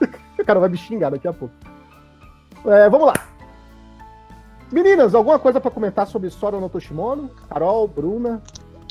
[0.38, 1.54] a Carol vai me xingar daqui a pouco.
[2.66, 3.14] É, vamos lá.
[4.70, 7.30] Meninas, alguma coisa pra comentar sobre Sora no Toshimono?
[7.48, 8.42] Carol, Bruna?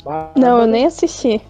[0.02, 0.32] Bárbara?
[0.36, 1.40] Não, eu nem assisti.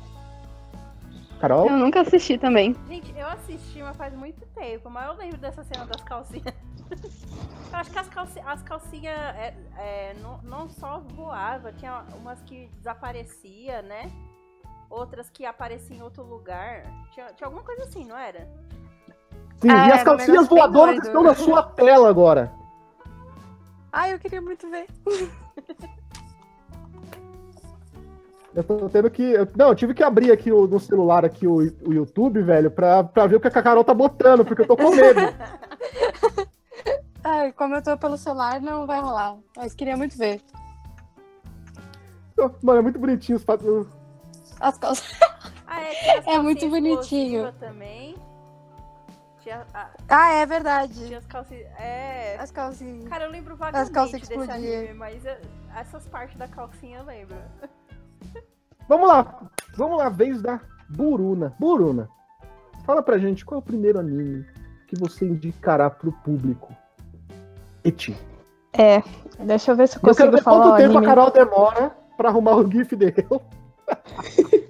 [1.41, 1.69] Carol?
[1.69, 2.75] Eu nunca assisti também.
[2.89, 4.89] Gente, eu assisti, mas faz muito tempo.
[4.91, 6.55] Mas eu lembro dessa cena das calcinhas.
[7.73, 12.41] eu acho que as, calci as calcinhas é, é, não, não só voava, tinha umas
[12.43, 14.11] que desaparecia, né?
[14.89, 16.83] Outras que apareciam em outro lugar.
[17.13, 18.49] Tinha, tinha alguma coisa assim, não era?
[19.61, 22.53] Sim, Ah, e as calcinhas voadoras estão na sua tela agora.
[23.93, 24.87] Ai, eu queria muito ver.
[28.57, 29.23] Eu tô tendo que.
[29.23, 32.71] eu- Não, eu tive que abrir aqui o- no celular aqui o, o YouTube, velho,
[32.71, 35.21] pra, pra ver o que a Carol tá botando, porque eu tô com medo.
[37.23, 39.37] Ai, como eu tô pelo celular, não vai rolar.
[39.57, 40.41] Mas queria muito ver.
[42.63, 43.87] Mano, é muito bonitinho os pat- o-
[44.61, 45.07] As calças.
[45.69, 47.53] Ah, é, as É muito bonitinho.
[47.59, 48.15] também.
[49.43, 51.07] Tinha, ah, Ah, é verdade.
[51.07, 51.67] tinha as calcinhas.
[51.77, 52.37] É.
[52.39, 53.09] As calcinhas.
[53.09, 55.37] Cara, eu lembro As vagamente calças desse anime, mas eu-
[55.77, 57.37] essas partes da calcinha eu lembro.
[58.89, 61.53] Vamos lá, vamos lá, vez da Buruna.
[61.59, 62.09] Buruna,
[62.85, 64.45] fala pra gente qual é o primeiro anime
[64.89, 66.73] que você indicará pro público.
[67.85, 68.17] Eti.
[68.73, 69.03] É,
[69.41, 71.07] deixa eu ver se eu Eu quero consigo ver falar quanto tempo anime.
[71.07, 73.27] a Carol demora pra arrumar o GIF dele.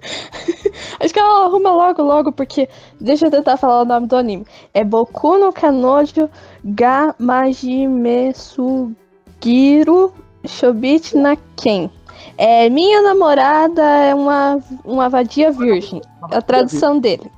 [0.99, 2.67] Acho que ela arruma logo, logo, porque.
[2.99, 4.45] Deixa eu tentar falar o nome do anime.
[4.73, 6.29] É Boku no Kanojo
[6.63, 10.13] ga Majime Sugiru
[10.45, 11.89] Shobit na Ken.
[12.37, 16.01] É, minha namorada é uma, uma vadia virgem.
[16.31, 17.31] É a tradução dele.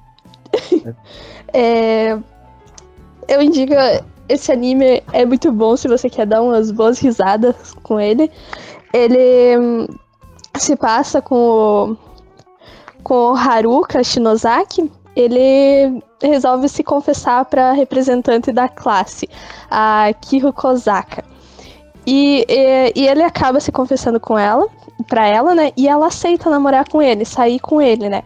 [1.52, 2.16] É,
[3.28, 3.74] eu indico.
[4.28, 8.32] Esse anime é muito bom se você quer dar umas boas risadas com ele.
[8.94, 9.88] Ele hum,
[10.56, 11.98] se passa com o
[13.04, 19.28] com o Haruka Shinozaki, ele resolve se confessar para a representante da classe,
[19.70, 21.24] a Kiho Kozaka.
[22.06, 24.68] E, e, e ele acaba se confessando com ela,
[25.08, 25.72] pra ela, né?
[25.76, 28.24] E ela aceita namorar com ele, sair com ele, né?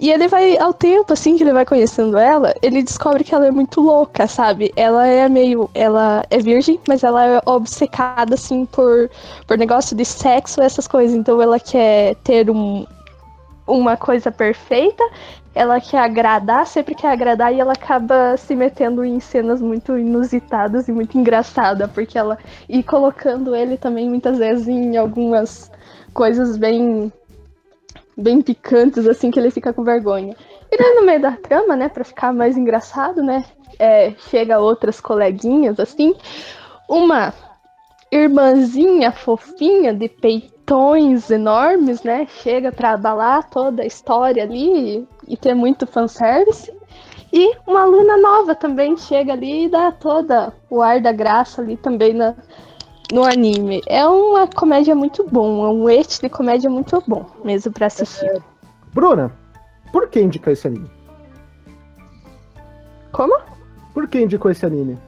[0.00, 3.46] E ele vai, ao tempo, assim, que ele vai conhecendo ela, ele descobre que ela
[3.46, 4.72] é muito louca, sabe?
[4.76, 5.70] Ela é meio.
[5.72, 9.08] Ela é virgem, mas ela é obcecada, assim, por,
[9.46, 11.16] por negócio de sexo, essas coisas.
[11.16, 12.84] Então ela quer ter um,
[13.66, 15.02] uma coisa perfeita,
[15.54, 20.88] ela quer agradar, sempre quer agradar e ela acaba se metendo em cenas muito inusitadas
[20.88, 22.36] e muito engraçadas, porque ela
[22.68, 25.70] e colocando ele também muitas vezes em algumas
[26.14, 27.12] coisas bem
[28.16, 30.36] bem picantes assim que ele fica com vergonha.
[30.70, 33.44] E daí no meio da trama, né, para ficar mais engraçado, né,
[33.78, 36.14] é, chega outras coleguinhas assim,
[36.88, 37.34] uma
[38.10, 42.26] irmãzinha fofinha de peitões enormes, né?
[42.42, 46.72] Chega para abalar toda a história ali e, ter muito fanservice.
[47.32, 51.76] E uma aluna nova também chega ali e dá toda o ar da graça ali
[51.76, 52.36] também na,
[53.12, 53.82] no anime.
[53.86, 58.26] É uma comédia muito bom, é um eixo de comédia muito bom mesmo para assistir.
[58.26, 58.38] É...
[58.92, 59.32] Bruna,
[59.92, 60.90] por que indicar esse anime?
[63.12, 63.36] Como?
[63.92, 64.98] Por que indicou esse anime?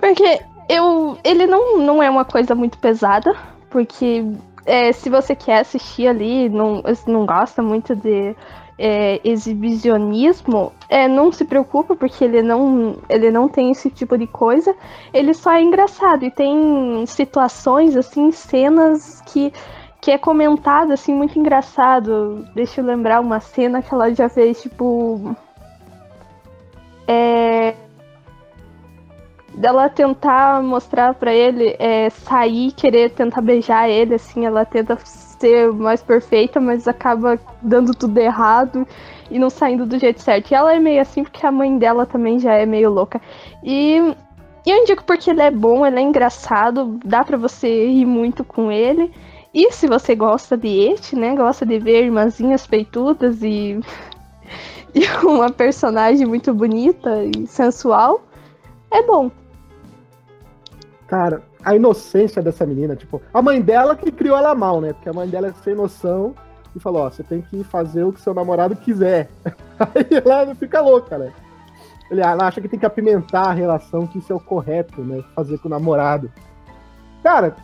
[0.00, 3.36] Porque eu, ele não, não é uma coisa muito pesada,
[3.68, 4.24] porque
[4.64, 8.34] é, se você quer assistir ali, não, não gosta muito de
[8.82, 14.26] é, exibicionismo, é, não se preocupa, porque ele não, ele não tem esse tipo de
[14.26, 14.74] coisa.
[15.12, 19.52] Ele só é engraçado e tem situações, assim, cenas que,
[20.00, 22.46] que é comentado, assim, muito engraçado.
[22.54, 25.36] Deixa eu lembrar uma cena que ela já fez, tipo.
[27.06, 27.74] É,
[29.54, 34.96] dela tentar mostrar para ele é, sair, querer tentar beijar ele, assim, ela tenta
[35.40, 38.86] ser mais perfeita, mas acaba dando tudo errado
[39.30, 40.50] e não saindo do jeito certo.
[40.50, 43.20] E ela é meio assim porque a mãe dela também já é meio louca.
[43.64, 44.14] E,
[44.66, 48.70] eu indico porque ele é bom, ele é engraçado, dá para você rir muito com
[48.70, 49.10] ele.
[49.52, 53.80] E se você gosta de Eti, né, gosta de ver irmãzinhas peitudas e,
[54.94, 58.22] e uma personagem muito bonita e sensual,
[58.90, 59.30] é bom.
[61.08, 64.92] Cara, a inocência dessa menina, tipo, a mãe dela que criou ela mal, né?
[64.92, 66.34] Porque a mãe dela é sem noção
[66.74, 69.28] e falou, ó, você tem que fazer o que seu namorado quiser.
[69.78, 71.32] Aí ela fica louca, né?
[72.10, 75.22] Ele ela acha que tem que apimentar a relação, que isso é o correto, né?
[75.34, 76.30] Fazer com o namorado.
[77.22, 77.54] Cara,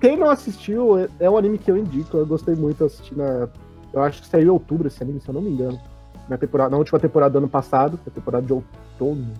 [0.00, 2.16] quem não assistiu, é, é um anime que eu indico.
[2.16, 3.18] Eu gostei muito assistindo.
[3.18, 3.48] Na,
[3.92, 5.78] eu acho que saiu em outubro esse anime, se eu não me engano.
[6.28, 9.34] Na, temporada, na última temporada do ano passado, a temporada de outono,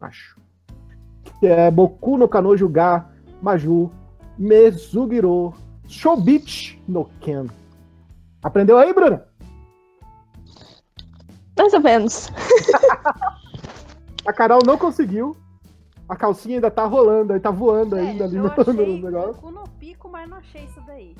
[0.00, 0.36] acho
[1.40, 3.06] que é Boku no Kanojo ga
[3.42, 3.90] Maju
[4.38, 5.54] Mezugiro
[5.86, 7.46] Shobich no Ken.
[8.42, 9.26] Aprendeu aí, Bruna?
[11.58, 12.30] Mais ou menos.
[14.24, 15.36] a Carol não conseguiu.
[16.08, 19.40] A calcinha ainda tá rolando, aí tá voando é, ainda ali no, no negócio.
[19.44, 21.14] Eu no pico, mas não achei isso daí.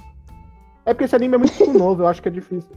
[0.84, 2.70] É porque esse anime é muito novo, eu acho que é difícil.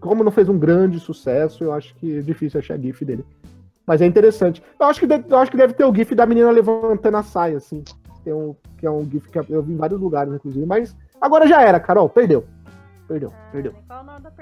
[0.00, 3.24] Como não fez um grande sucesso, eu acho que é difícil achar GIF dele.
[3.86, 4.62] Mas é interessante.
[4.80, 7.22] Eu acho que deve, eu acho que deve ter o GIF da menina levantando a
[7.22, 7.84] saia, assim.
[8.24, 10.64] Tem um, que é um GIF que eu vi em vários lugares, inclusive.
[10.64, 12.08] Mas agora já era, Carol.
[12.08, 12.44] Perdeu.
[13.08, 13.74] Perdeu, ah, perdeu.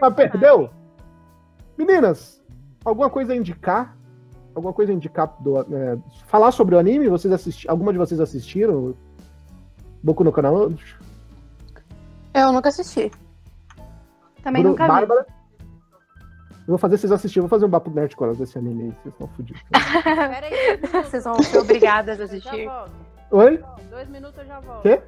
[0.01, 0.71] Mas perdeu?
[1.77, 2.43] Meninas,
[2.85, 3.97] alguma coisa a indicar?
[4.55, 5.35] Alguma coisa a indicar?
[5.41, 7.09] Do, é, falar sobre o anime?
[7.09, 8.95] Vocês assisti Alguma de vocês assistiram?
[10.03, 10.71] Boku no canal?
[12.35, 13.11] Eu nunca assisti.
[14.43, 14.89] Também Bru nunca vi.
[14.89, 15.27] Bárbara?
[16.71, 18.91] Eu vou fazer vocês assistirem, vou fazer um Bapo Nerd com elas desse anime aí,
[18.91, 19.63] vocês estão fodidos.
[21.05, 22.69] vocês vão ser obrigadas a assistir.
[23.31, 23.63] Oi?
[23.89, 24.83] Dois minutos eu já volto.
[24.83, 25.01] Quê?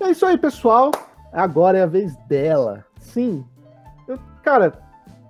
[0.00, 0.90] É isso aí, pessoal.
[1.32, 2.84] Agora é a vez dela.
[3.00, 3.44] Sim.
[4.06, 4.72] Eu, cara,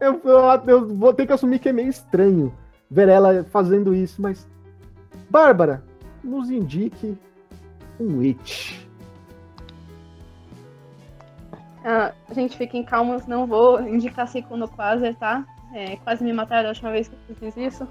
[0.01, 2.55] eu, eu, eu, vou ter que assumir que é meio estranho
[2.91, 4.47] ver ela fazendo isso, mas.
[5.29, 5.83] Bárbara,
[6.23, 7.19] nos indique
[7.99, 8.89] um it.
[11.85, 15.45] Ah, gente, fiquem calmos, não vou indicar Seiko no Quasar, tá?
[15.75, 17.87] É, quase me mataram da última vez que eu fiz isso.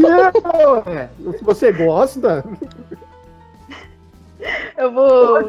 [0.00, 2.44] Não, é, se você gosta.
[4.76, 5.40] Eu vou.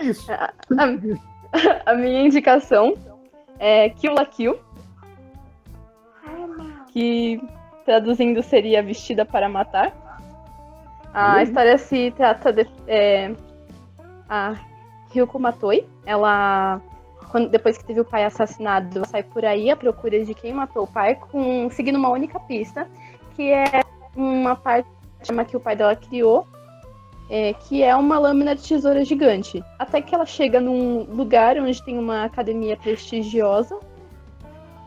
[0.00, 0.30] Isso.
[0.32, 2.94] A, a, a, minha indicação
[3.58, 4.58] é Kill la Kill.
[6.92, 7.40] Que
[7.84, 9.92] traduzindo seria Vestida para Matar.
[11.14, 11.40] A uhum.
[11.42, 12.66] história se trata de.
[12.86, 13.32] É,
[14.28, 14.56] a
[15.12, 15.86] Ryuko Matoi.
[16.04, 16.80] Ela,
[17.32, 20.52] quando, depois que teve o pai assassinado, ela sai por aí à procura de quem
[20.52, 22.86] matou o pai, com, seguindo uma única pista,
[23.34, 23.82] que é
[24.14, 24.86] uma parte
[25.48, 26.46] que o pai dela criou,
[27.30, 29.64] é, que é uma lâmina de tesoura gigante.
[29.78, 33.80] Até que ela chega num lugar onde tem uma academia prestigiosa,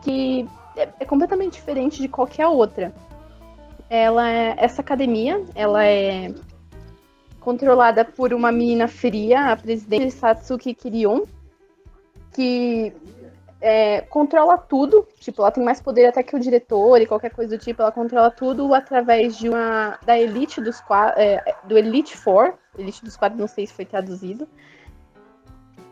[0.04, 2.94] que é, é completamente diferente de qualquer outra.
[3.90, 6.32] Ela é, essa academia, ela é
[7.40, 11.22] controlada por uma menina fria, a presidente Satsuki Kirion,
[12.36, 12.92] que
[13.60, 15.08] é, controla tudo.
[15.18, 17.80] Tipo, ela tem mais poder até que o diretor e qualquer coisa do tipo.
[17.80, 20.82] Ela controla tudo através de uma da elite dos
[21.16, 22.54] é, do Elite Four.
[22.78, 24.46] Elite dos quatro, não sei se foi traduzido.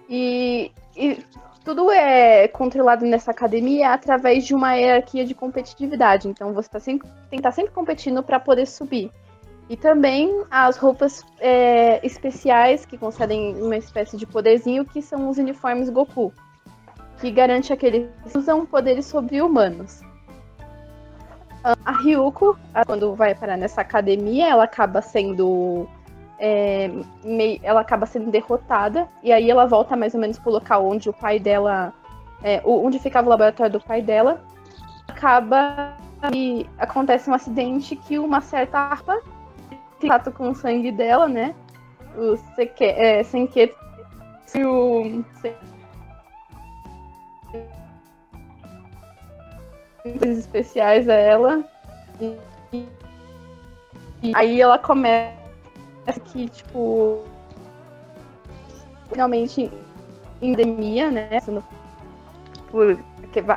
[0.09, 1.25] E, e
[1.65, 6.29] tudo é controlado nessa academia através de uma hierarquia de competitividade.
[6.29, 9.11] Então você tá sempre, tem que estar tá sempre competindo para poder subir.
[9.69, 15.39] E também as roupas é, especiais que concedem uma espécie de poderzinho, que são os
[15.39, 16.33] uniformes Goku,
[17.19, 20.03] que garante que eles usam poderes sobre-humanos.
[21.63, 25.89] A Ryuko, quando vai parar nessa academia, ela acaba sendo
[26.39, 26.91] é,
[27.25, 31.09] meio, ela acaba sendo derrotada e aí ela volta mais ou menos pro local onde
[31.09, 31.95] o pai dela,
[32.43, 34.43] é, onde ficava o laboratório do pai dela,
[35.09, 35.97] acaba
[36.35, 39.23] e acontece um acidente que uma certa harpa
[40.01, 41.55] contato com o sangue dela, né?
[42.17, 43.75] O Seke, é, Senke
[44.55, 45.25] e o
[50.05, 51.65] especiais a ela.
[52.21, 52.37] E,
[54.23, 55.35] e, aí ela começa
[56.27, 57.25] que, tipo,
[59.09, 59.71] finalmente
[60.41, 61.41] endemia, né?
[62.71, 62.99] Por,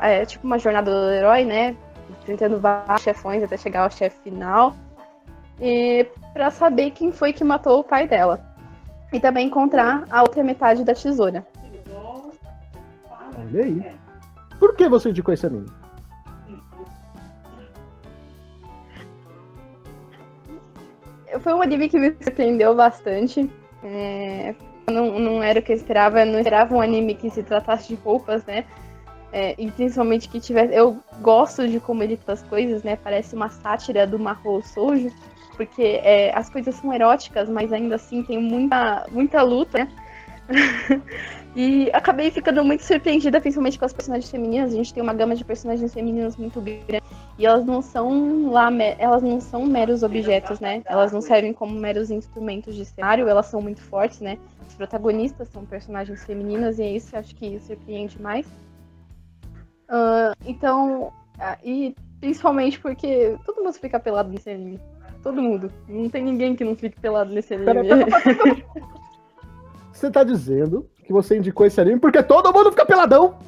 [0.02, 1.76] é tipo uma jornada do herói, né?
[2.26, 4.76] Tentando vários chefões até chegar ao chefe final.
[5.60, 8.40] E para saber quem foi que matou o pai dela.
[9.12, 11.44] E também encontrar a outra metade da tesoura.
[13.40, 13.92] Olha aí.
[14.60, 15.68] Por que você indicou esse anime?
[21.40, 23.50] Foi um anime que me surpreendeu bastante.
[23.84, 24.54] É,
[24.92, 26.20] não, não era o que eu esperava.
[26.20, 28.64] Eu não esperava um anime que se tratasse de roupas, né?
[29.34, 30.76] É, e principalmente que tivesse.
[30.76, 32.96] Eu gosto de como ele faz as coisas, né?
[32.96, 35.12] Parece uma sátira do Mahou Soujo
[35.58, 39.92] porque é, as coisas são eróticas, mas ainda assim tem muita, muita luta, né?
[41.56, 44.72] e acabei ficando muito surpreendida, principalmente com as personagens femininas.
[44.72, 47.04] A gente tem uma gama de personagens femininas muito grande.
[47.38, 50.82] E elas não são lá, elas não são meros objetos, né?
[50.86, 54.38] Elas não servem como meros instrumentos de cenário, elas são muito fortes, né?
[54.68, 58.46] Os protagonistas são personagens femininas e é isso que acho que surpreende mais.
[59.90, 64.80] Uh, então, uh, e principalmente porque todo mundo fica pelado nesse anime.
[65.22, 65.72] Todo mundo.
[65.88, 67.66] Não tem ninguém que não fique pelado nesse anime.
[67.66, 68.66] Pera, pera, pera,
[69.98, 73.40] você tá dizendo que você indicou esse anime porque todo mundo fica peladão?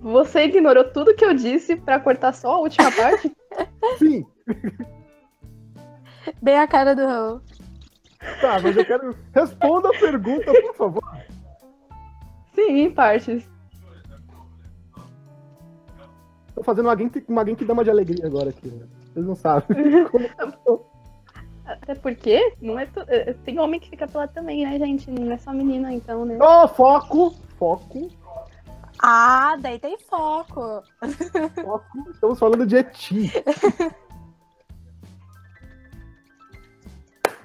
[0.00, 3.30] Você ignorou tudo que eu disse para cortar só a última parte?
[3.98, 4.24] Sim.
[6.40, 7.40] Bem a cara do Raul.
[8.40, 9.14] Tá, mas eu quero.
[9.34, 11.02] Responda a pergunta, por favor.
[12.54, 13.46] Sim, em partes.
[16.54, 18.86] Tô fazendo uma que, uma que dama de alegria agora aqui, né?
[19.16, 19.66] Vocês não sabem.
[21.64, 25.10] Até porque não é, é tem homem que fica pelado também, né, gente?
[25.10, 26.36] Não é só menina, então, né?
[26.38, 27.34] Ô, oh, foco!
[27.58, 28.10] Foco!
[29.02, 30.82] Ah, daí tem foco.
[31.64, 33.32] Foco, estamos falando de eti.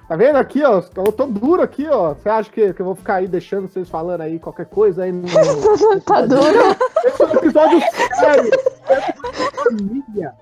[0.08, 0.82] Tá vendo aqui, ó?
[0.94, 2.12] Eu tô duro aqui, ó.
[2.12, 5.12] Você acha que, que eu vou ficar aí deixando vocês falando aí qualquer coisa aí
[5.12, 5.26] no.
[6.04, 6.76] tá duro?
[7.06, 7.80] Esse é um episódio
[8.18, 8.50] sério.
[8.90, 9.12] É
[9.62, 10.34] família.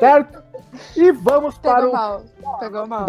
[0.00, 0.42] Certo?
[0.96, 1.92] E vamos Pegou para o.
[1.92, 2.22] Mal.
[2.58, 3.06] Pegou mal.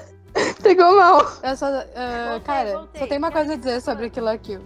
[0.62, 1.20] Pegou mal.
[1.42, 3.00] Eu só, uh, voltei, cara, voltei.
[3.00, 4.60] só tem uma coisa a dizer sobre Kill la Kill.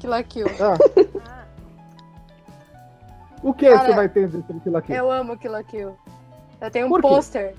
[0.00, 0.46] Kill la Kill.
[0.60, 1.44] Ah.
[3.42, 4.96] O que cara, você vai ter a dizer sobre Kill la Kill?
[4.96, 5.96] Eu amo Kill la Kill.
[6.60, 7.54] Eu tenho um pôster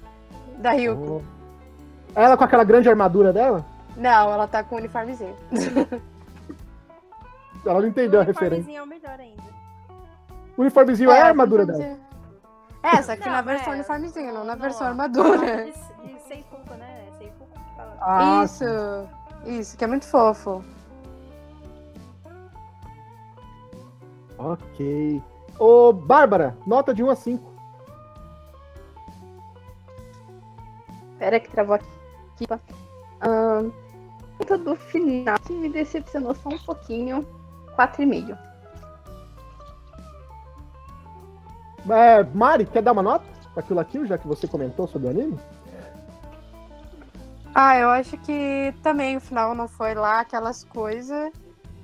[0.57, 1.21] da Ryuko.
[1.21, 2.19] Oh.
[2.19, 3.65] Ela com aquela grande armadura dela?
[3.95, 5.35] Não, ela tá com o uniformezinho.
[7.65, 8.63] ela não entendeu a referência.
[8.65, 9.55] O uniformezinho é o melhor ainda.
[10.57, 12.04] O uniformezinho é, é a armadura dela.
[12.85, 15.65] É, só que não, na versão é, uniformezinho, não na versão armadura.
[15.65, 17.07] De, de Seifuku, né?
[17.17, 17.97] Seifuku que fala.
[17.99, 18.63] Ah, isso,
[19.45, 20.63] isso, que é muito fofo.
[24.37, 25.23] Ok.
[25.57, 27.53] Ô, Bárbara, nota de 1 a 5.
[31.17, 32.45] Pera que travou aqui.
[33.25, 37.25] Uh, do final que me decepcionou só um pouquinho.
[37.75, 38.37] 4,5.
[41.89, 45.11] É, Mari, quer dar uma nota pra aquilo aqui, já que você comentou sobre o
[45.11, 45.39] anime?
[47.53, 51.31] Ah, eu acho que também o final não foi lá aquelas coisas,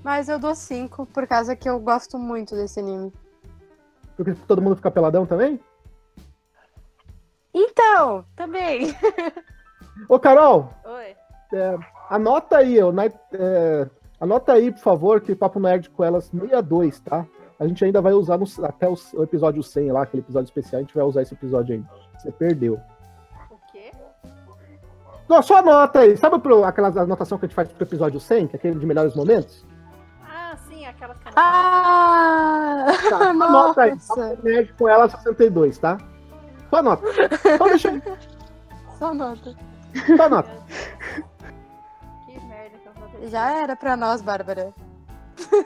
[0.04, 3.14] mas eu dou 5 por causa que eu gosto muito desse anime.
[4.18, 5.60] Porque todo mundo fica peladão também?
[7.54, 8.96] Então, também.
[10.10, 10.74] Ô, Carol!
[10.84, 11.16] Oi.
[11.54, 11.78] É,
[12.10, 12.92] anota aí, ó,
[13.34, 13.90] é,
[14.20, 17.26] anota aí, por favor, que Papo Nerd com elas 62, tá?
[17.62, 20.80] A gente ainda vai usar no, até o, o, episódio 100 lá, aquele episódio especial,
[20.80, 21.84] a gente vai usar esse episódio aí.
[22.18, 22.80] Você perdeu.
[23.52, 23.92] O quê?
[25.30, 26.18] Não, só anota aí.
[26.18, 28.86] Sabe pro, aquela anotação que a gente faz pro episódio 100, que é aquele de
[28.88, 29.64] melhores momentos?
[30.28, 32.88] Ah, sim, aquelas que Ah!
[33.08, 33.94] Tá, anota aí.
[34.44, 36.00] Nerd com ela 62, tá?
[36.72, 37.06] Só anota.
[37.60, 38.02] Só deixa aí.
[38.98, 39.56] Só nota.
[40.18, 40.52] Só anota.
[42.26, 43.28] Que merda que eu vou fazer.
[43.28, 44.74] Já era pra nós, Bárbara.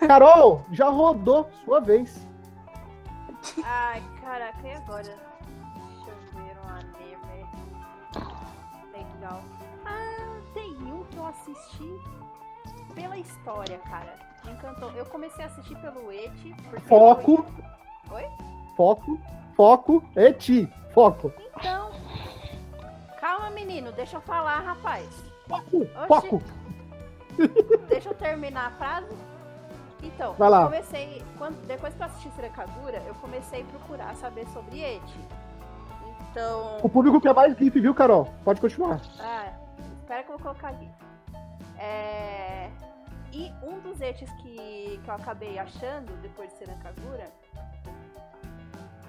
[0.08, 1.50] Carol, já rodou.
[1.64, 2.26] Sua vez.
[3.64, 5.04] Ai, caraca, e agora?
[5.04, 7.46] Deixa eu ver um anime.
[8.92, 9.42] Legal.
[9.86, 11.90] Ah, tem um que eu assisti
[12.94, 14.16] pela história, cara.
[14.46, 14.92] Me encantou.
[14.92, 16.56] Eu comecei a assistir pelo Eti.
[16.88, 17.46] Foco.
[18.12, 18.26] Oi?
[18.78, 19.20] Foco.
[19.56, 20.04] Foco.
[20.16, 20.68] Eti.
[20.94, 21.30] Foco.
[21.30, 21.92] foi- Então.
[23.20, 23.92] Calma, menino.
[23.92, 25.08] Deixa eu falar, rapaz.
[25.48, 25.86] Foco.
[26.08, 26.42] Foco.
[27.90, 29.16] Deixa eu terminar a frase.
[30.06, 30.62] Então, Vai lá.
[30.62, 31.24] eu comecei.
[31.38, 32.30] Quando, depois que eu assisti
[33.08, 35.20] eu comecei a procurar saber sobre Eti.
[36.32, 36.78] Então.
[36.84, 38.30] O público quer mais GIF, viu, Carol?
[38.44, 39.02] Pode continuar.
[39.20, 39.54] Ah,
[40.02, 40.90] espera que eu vou colocar aqui.
[41.80, 42.70] É...
[43.32, 47.26] E um dos etes que, que eu acabei achando depois de Sirakagura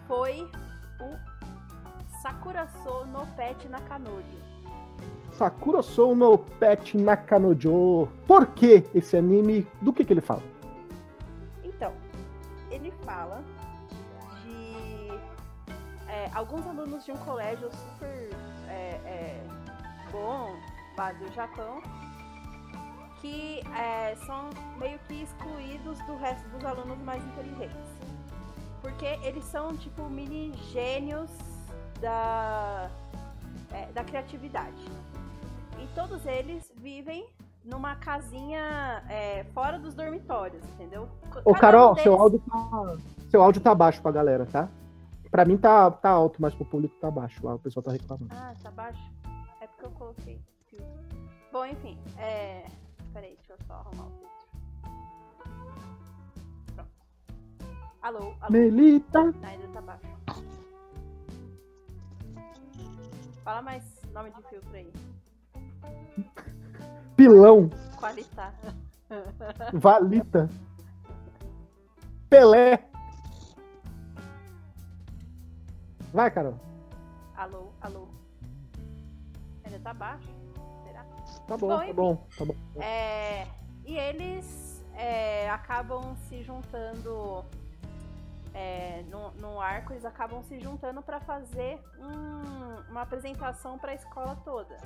[0.09, 0.49] foi
[1.01, 4.47] o Sakuraso no Pet Nakanojo.
[5.33, 8.09] Sakura Sou no Pet Nakanojo.
[8.27, 9.67] Por que esse anime?
[9.81, 10.43] Do que que ele fala?
[13.17, 13.43] Fala
[14.43, 15.09] de
[16.07, 18.29] é, alguns alunos de um colégio super
[18.69, 19.47] é, é,
[20.13, 20.55] bom
[20.99, 21.81] lá do Japão
[23.23, 27.91] que é, são meio que excluídos do resto dos alunos mais inteligentes.
[28.83, 31.31] Porque eles são tipo mini gênios
[32.03, 32.91] da,
[33.73, 34.85] é, da criatividade.
[35.83, 37.27] E todos eles vivem
[37.67, 41.09] numa casinha é, fora dos dormitórios, entendeu?
[41.45, 42.97] Ô, Cada Carol, um seu deles- áudio tá.
[43.31, 44.69] Seu áudio tá baixo pra galera, tá?
[45.31, 47.45] Pra mim tá, tá alto, mas pro público tá baixo.
[47.45, 48.33] Lá o pessoal tá reclamando.
[48.33, 49.03] Ah, tá baixo?
[49.61, 50.87] É porque eu coloquei filtro.
[51.53, 52.67] Bom, enfim, é.
[53.13, 54.37] Peraí, deixa eu só arrumar o filtro.
[56.75, 56.91] Pronto.
[58.03, 58.51] Alô, alô.
[58.51, 59.35] Melita.
[59.43, 60.07] Ah, ainda tá baixo.
[63.43, 64.93] Fala mais nome de filtro aí.
[67.17, 67.71] Pilão.
[67.99, 68.55] Qualitar.
[69.73, 70.49] Valita.
[72.29, 72.85] Pelé.
[76.13, 76.59] Vai, Carol.
[77.37, 78.09] Alô, alô.
[79.65, 80.29] Ainda tá baixo?
[80.85, 81.05] Será?
[81.47, 81.95] Tá bom, Bom, tá enfim.
[81.95, 82.55] bom, tá bom.
[82.81, 83.47] É,
[83.85, 87.45] e eles é, acabam se juntando
[88.57, 93.95] é, no, no arco, eles acabam se juntando para fazer um- uma apresentação para a
[93.95, 94.79] escola toda.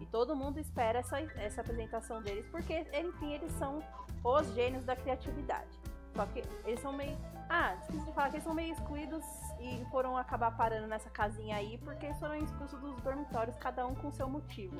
[0.00, 3.82] E todo mundo espera essa, essa apresentação deles, porque, enfim, eles são
[4.22, 5.76] os gênios da criatividade.
[6.14, 7.16] Só que eles são meio.
[7.48, 9.24] Ah, esqueci de falar que eles são meio excluídos
[9.60, 14.10] e foram acabar parando nessa casinha aí, porque foram expulsos dos dormitórios, cada um com
[14.12, 14.76] seu motivo.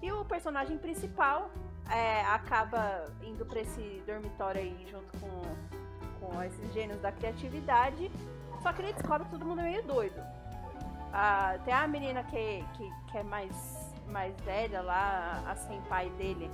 [0.00, 1.50] E o personagem principal
[1.90, 5.42] é, acaba indo pra esse dormitório aí junto com,
[6.26, 8.10] com esses gênios da criatividade.
[8.62, 10.20] Só que ele descobre que todo mundo é meio doido.
[11.12, 16.50] Ah, tem a menina que, que, que é mais, mais velha lá, a senpai dele,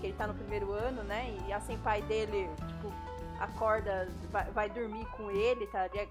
[0.00, 1.36] que ele tá no primeiro ano, né?
[1.46, 2.92] E a senpai dele, tipo,
[3.38, 5.86] acorda, vai, vai dormir com ele, tá?
[5.94, 6.08] É-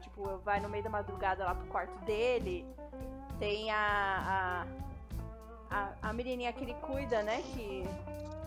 [0.00, 2.66] Tipo, vai no meio da madrugada lá pro quarto dele.
[3.38, 4.89] Tem a, a,
[5.70, 7.42] a, a menininha que ele cuida, né?
[7.42, 7.86] Que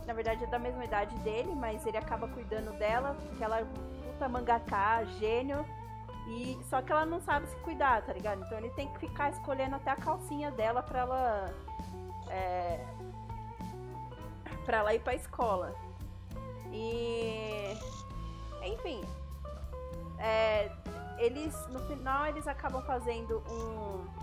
[0.05, 3.65] na verdade é da mesma idade dele, mas ele acaba cuidando dela, porque ela é
[4.05, 5.65] puta mangaká, gênio.
[6.27, 8.43] E só que ela não sabe se cuidar, tá ligado?
[8.45, 11.53] Então ele tem que ficar escolhendo até a calcinha dela pra ela
[12.29, 12.85] é,
[14.65, 15.75] para ela ir pra escola.
[16.71, 17.77] E
[18.63, 19.01] enfim,
[20.17, 20.71] é,
[21.17, 24.22] eles no final eles acabam fazendo um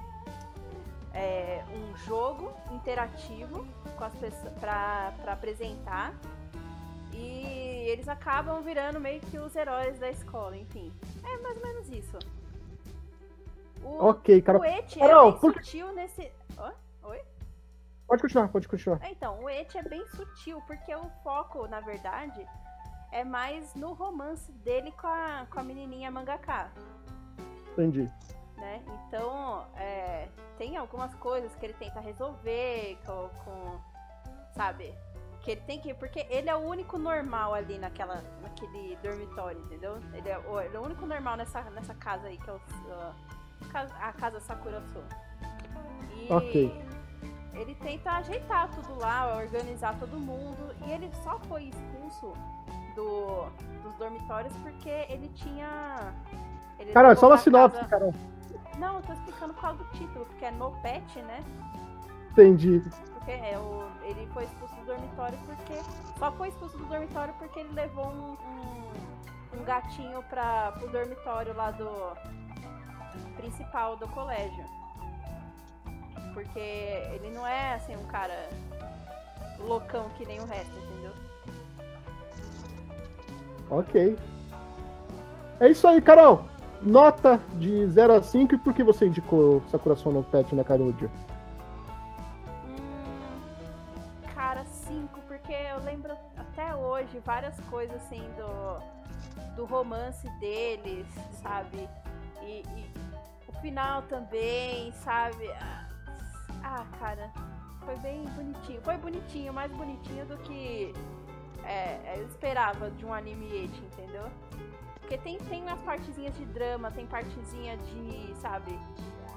[1.14, 6.14] é, um jogo interativo com as pessoas para apresentar
[7.12, 10.92] e eles acabam virando meio que os heróis da escola, enfim.
[11.24, 12.18] É mais ou menos isso.
[13.82, 14.60] O, Ok, Carol.
[14.60, 16.30] o Et Carol, é bem por sutil nesse.
[16.58, 16.72] Hã?
[17.04, 17.20] Oi?
[18.06, 19.00] Pode continuar, pode continuar.
[19.02, 22.46] É, Então, o Et é bem sutil, porque o foco, na verdade,
[23.10, 26.70] é mais no romance dele com a, com a menininha mangaká,
[27.72, 28.10] Entendi.
[28.60, 28.82] Né?
[29.08, 33.80] Então, é, tem algumas coisas que ele tenta resolver com, com,
[34.54, 34.94] sabe?
[35.42, 35.94] Que ele tem que.
[35.94, 39.98] Porque ele é o único normal ali naquela, naquele dormitório, entendeu?
[40.12, 42.60] Ele é, o, ele é o único normal nessa, nessa casa aí, que é o,
[42.92, 45.02] a, casa- a casa Sakura So.
[46.14, 46.84] E Ok.
[47.54, 50.74] ele tenta ajeitar tudo lá, organizar todo mundo.
[50.86, 52.34] E ele só foi expulso
[52.94, 53.46] do,
[53.82, 56.12] dos dormitórios porque ele tinha.
[56.78, 58.14] Ele Carol, é só uma sinopse, casa- Carol.
[58.80, 61.44] Não, eu tô explicando qual é o título, porque é No Pet, né?
[62.32, 62.80] Entendi.
[62.80, 65.74] Porque porque é o, ele foi expulso do dormitório porque.
[66.18, 71.54] Só foi expulso do dormitório porque ele levou um, um, um gatinho pra, pro dormitório
[71.54, 72.16] lá do
[73.36, 74.64] principal do colégio.
[76.34, 78.48] Porque ele não é assim um cara
[79.58, 81.12] loucão que nem o resto, entendeu?
[83.70, 84.18] Ok.
[85.60, 86.49] É isso aí, Carol.
[86.82, 91.10] Nota de 0 a 5 e por que você indicou Sakura no Pet na Carudio?
[92.64, 101.06] Hum, cara, 5, porque eu lembro até hoje várias coisas assim do, do romance deles,
[101.42, 101.86] sabe?
[102.42, 102.90] E, e
[103.46, 105.50] o final também, sabe?
[106.64, 107.30] Ah, cara,
[107.84, 108.80] foi bem bonitinho.
[108.80, 110.94] Foi bonitinho, mais bonitinho do que
[111.64, 114.30] é, eu esperava de um anime eti, entendeu?
[115.10, 118.78] Porque tem, tem umas partezinhas de drama, tem partezinha de, sabe,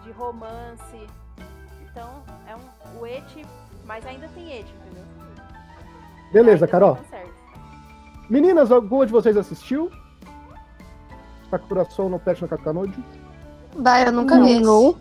[0.03, 1.07] de romance.
[1.82, 3.43] Então, é um o eti,
[3.84, 5.03] mas ainda tem eti, entendeu?
[6.32, 6.97] Beleza, Carol.
[6.97, 7.34] tá certo.
[8.30, 9.89] Meninas, alguma de vocês assistiu?
[11.49, 13.03] Sakura Soul no Pet no Kakanoji?
[13.76, 14.59] Vai, eu nunca Não, vi.
[14.59, 14.95] não.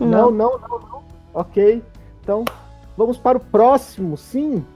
[0.00, 1.04] Não, não, não, não.
[1.32, 1.80] Ok.
[2.20, 2.44] Então,
[2.96, 4.66] vamos para o próximo, sim.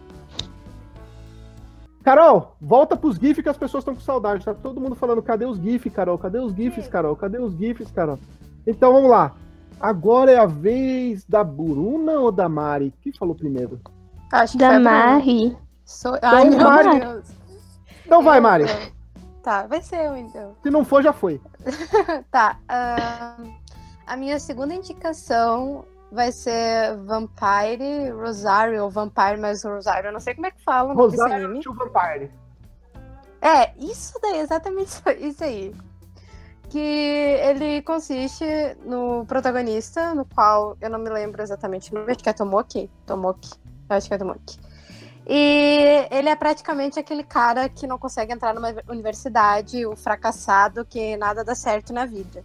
[2.07, 4.45] Carol, volta pros GIFs que as pessoas estão com saudade.
[4.45, 6.17] Tá todo mundo falando, cadê os GIFs, Carol?
[6.17, 6.91] Cadê os GIFs, Sim.
[6.93, 7.17] Carol?
[7.17, 8.17] Cadê os GIFs, Carol?
[8.65, 9.35] Então, vamos lá.
[9.81, 12.95] Agora é a vez da Buruna ou da Mari?
[13.03, 13.81] Quem falou primeiro?
[14.31, 14.89] Acho que Da Bruna.
[14.89, 15.59] Mari.
[15.85, 16.17] Sou...
[16.23, 17.01] Ai, meu Mari.
[17.01, 17.27] Deus.
[18.05, 18.67] Então vai, Mari.
[19.43, 20.55] Tá, vai ser eu então.
[20.63, 21.41] Se não for, já foi.
[22.31, 22.57] Tá.
[22.69, 23.51] ahn,
[24.07, 30.09] a minha segunda indicação vai ser Vampire Rosario, ou Vampire mais Rosario.
[30.09, 31.63] Eu não sei como é que fala o nome desse Rosário anime.
[31.65, 32.31] to Vampire.
[33.41, 35.75] É, isso daí, exatamente isso- isso aí.
[36.69, 38.45] Que ele consiste
[38.85, 42.91] no protagonista, no qual eu não me lembro exatamente o nome, acho que é Tomoki.
[43.07, 43.51] Tomoki.
[43.89, 44.59] Eu acho que é Tomoki.
[45.29, 51.17] E ele é praticamente aquele cara que não consegue entrar numa universidade, o fracassado que
[51.17, 52.45] nada dá certo na vida.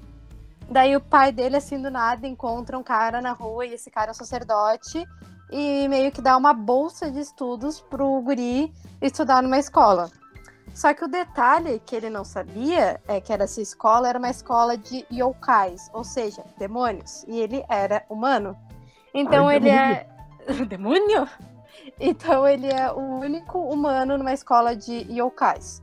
[0.70, 4.12] Daí o pai dele, assim, do nada, encontra um cara na rua e esse cara
[4.12, 5.06] é um sacerdote
[5.52, 10.10] e meio que dá uma bolsa de estudos pro guri estudar numa escola.
[10.74, 14.78] Só que o detalhe que ele não sabia é que essa escola era uma escola
[14.78, 17.26] de yokais, ou seja, demônios.
[17.28, 18.58] E ele era humano.
[19.14, 20.08] Então Ai, ele é.
[20.68, 21.28] Demônio?
[22.00, 25.82] Então ele é o único humano numa escola de yokais.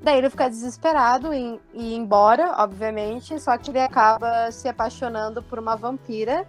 [0.00, 5.58] Daí ele fica desesperado em ir embora, obviamente, só que ele acaba se apaixonando por
[5.58, 6.46] uma vampira,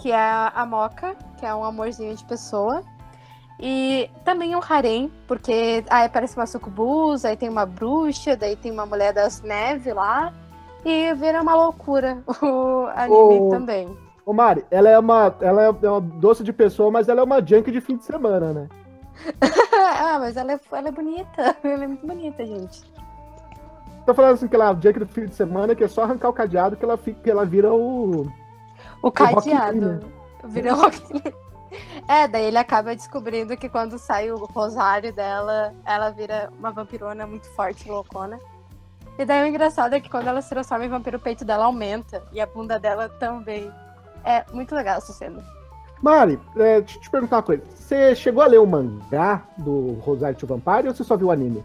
[0.00, 2.82] que é a Moca, que é um amorzinho de pessoa.
[3.62, 8.72] E também um harém, porque aí aparece uma sucubus, aí tem uma bruxa, daí tem
[8.72, 10.32] uma mulher das neves lá.
[10.82, 13.48] E vira uma loucura o anime Ô.
[13.50, 13.98] também.
[14.24, 17.44] Ô, Mari, ela é uma, ela é uma doce de pessoa, mas ela é uma
[17.44, 18.68] junk de fim de semana, né?
[20.00, 21.56] ah, mas ela é, ela é bonita.
[21.62, 22.82] Ela é muito bonita, gente.
[24.06, 26.02] Tô falando assim que ela é a junk do fim de semana, que é só
[26.02, 28.26] arrancar o cadeado que ela, fica, que ela vira o.
[29.02, 30.00] O cadeado.
[30.44, 31.34] Virou Rock Lee.
[32.08, 37.26] É, daí ele acaba descobrindo que quando sai o rosário dela, ela vira uma vampirona
[37.26, 38.40] muito forte, loucona.
[39.18, 41.66] E daí o engraçado é que quando ela se transforma em vampiro, o peito dela
[41.66, 42.24] aumenta.
[42.32, 43.70] E a bunda dela também.
[44.24, 45.44] É muito legal essa cena.
[46.02, 47.62] Mari, é, deixa eu te perguntar uma coisa.
[47.74, 51.30] Você chegou a ler o mangá do Rosário to Vampire ou você só viu o
[51.30, 51.62] anime?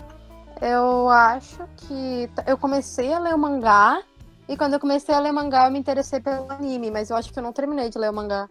[0.62, 2.30] Eu acho que.
[2.46, 4.02] Eu comecei a ler o mangá.
[4.48, 6.92] E quando eu comecei a ler mangá, eu me interessei pelo anime.
[6.92, 8.48] Mas eu acho que eu não terminei de ler o mangá.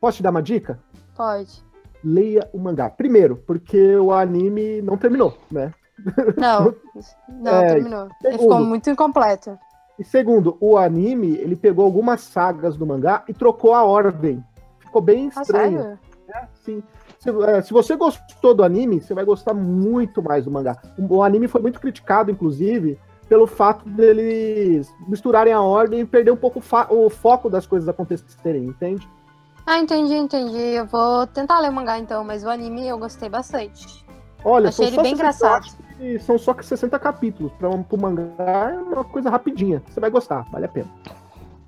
[0.00, 0.78] Posso te dar uma dica?
[1.16, 1.62] Pode.
[2.02, 2.88] Leia o mangá.
[2.90, 5.72] Primeiro, porque o anime não terminou, né?
[6.36, 6.74] Não.
[7.28, 8.08] Não, É, terminou.
[8.22, 8.68] Ele ficou segundo.
[8.68, 9.58] muito incompleto.
[9.98, 14.44] E segundo, o anime, ele pegou algumas sagas do mangá e trocou a ordem.
[14.94, 15.78] Ficou bem Ah, estranho.
[15.80, 15.98] sério?
[16.32, 16.82] É, sim.
[17.18, 20.76] Se, é, se você gostou do anime, você vai gostar muito mais do mangá.
[20.96, 22.96] O, o anime foi muito criticado, inclusive,
[23.28, 28.66] pelo fato deles misturarem a ordem e perder um pouco o foco das coisas acontecerem,
[28.66, 29.08] entende?
[29.66, 30.56] Ah, entendi, entendi.
[30.56, 34.06] Eu vou tentar ler o mangá então, mas o anime eu gostei bastante.
[34.44, 35.64] Olha, Achei ele só bem 60 engraçado.
[36.20, 37.50] São só 60 capítulos.
[37.54, 39.82] Para um pro mangá é uma coisa rapidinha.
[39.88, 40.88] Você vai gostar, vale a pena.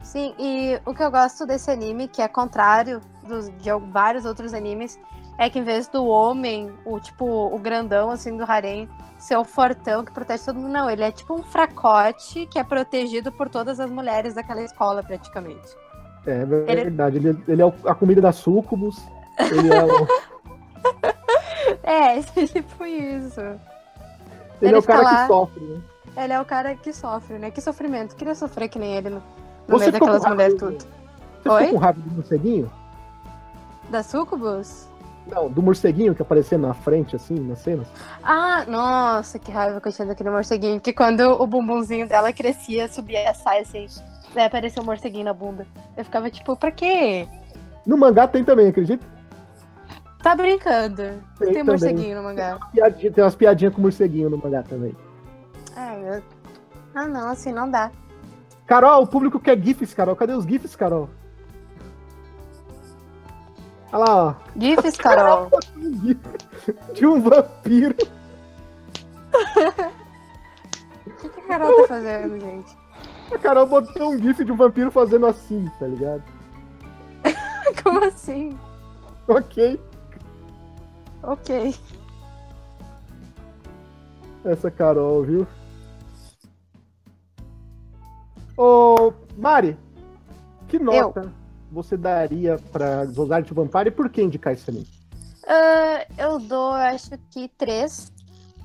[0.06, 4.54] Sim, e o que eu gosto desse anime, que é contrário dos, de vários outros
[4.54, 4.98] animes,
[5.36, 8.88] é que em vez do homem, o tipo, o grandão assim do harém,
[9.18, 12.62] ser o fortão que protege todo mundo, não, ele é tipo um fracote que é
[12.62, 15.76] protegido por todas as mulheres daquela escola, praticamente.
[16.24, 17.16] É verdade.
[17.16, 18.96] Ele, ele é o- a comida da sucubus.
[19.40, 20.06] Ele é o,
[21.82, 23.40] É, tipo isso.
[23.40, 23.58] ele
[24.62, 25.80] Ele é o cara lá- que sofre, né?
[26.16, 27.50] Ele é o cara que sofre, né?
[27.50, 28.14] Que sofrimento.
[28.14, 29.22] Queria sofrer que nem ele no,
[29.68, 30.78] no Você meio daquelas mulheres tudo.
[31.42, 31.62] Você Oi?
[31.64, 32.70] ficou com raiva do morceguinho?
[33.90, 34.88] Da Sucubus?
[35.26, 37.88] Não, do morceguinho que aparecia na frente, assim, nas cenas.
[38.22, 40.80] Ah, nossa, que raiva que eu tinha daquele morceguinho.
[40.80, 43.86] Que quando o bumbumzinho dela crescia, subia a saia assim.
[44.34, 45.66] Daí apareceu um morceguinho na bunda.
[45.96, 47.26] Eu ficava tipo, pra quê?
[47.84, 49.04] No mangá tem também, acredita?
[50.22, 51.02] Tá brincando.
[51.38, 52.58] Tem Tem, morceguinho no mangá.
[52.72, 54.94] Piadinha- tem umas piadinhas com morceguinho no mangá também.
[55.76, 56.22] Ai, meu...
[56.94, 57.90] Ah, não, assim não dá.
[58.66, 60.16] Carol, o público quer GIFs, Carol.
[60.16, 61.08] Cadê os GIFs, Carol?
[63.92, 64.34] Olha lá, ó.
[64.58, 65.48] GIFs, Carol.
[66.92, 67.94] De um vampiro.
[71.06, 72.76] O que, que a Carol tá fazendo, gente?
[73.32, 76.22] A Carol botou um GIF de um vampiro fazendo assim, tá ligado?
[77.82, 78.58] Como assim?
[79.28, 79.80] Ok.
[81.22, 81.74] Ok.
[84.44, 85.46] Essa Carol, viu?
[88.56, 89.76] Ô, Mari,
[90.68, 91.32] que nota
[91.70, 92.56] você daria
[93.14, 94.88] Rosário de Vampire e por que indicar esse anime?
[95.46, 98.12] Ah, eu dou, acho que três.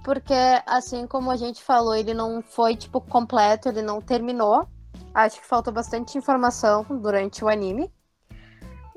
[0.03, 0.33] Porque,
[0.65, 4.67] assim como a gente falou, ele não foi, tipo, completo, ele não terminou.
[5.13, 7.91] Acho que faltou bastante informação durante o anime.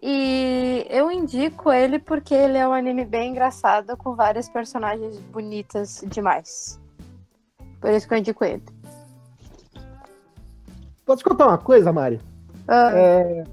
[0.03, 6.03] E eu indico ele porque ele é um anime bem engraçado, com várias personagens bonitas
[6.07, 6.81] demais.
[7.81, 8.63] Por isso que eu indico ele.
[11.05, 12.21] Posso te contar uma coisa, Mari?
[12.67, 13.45] Ah, É,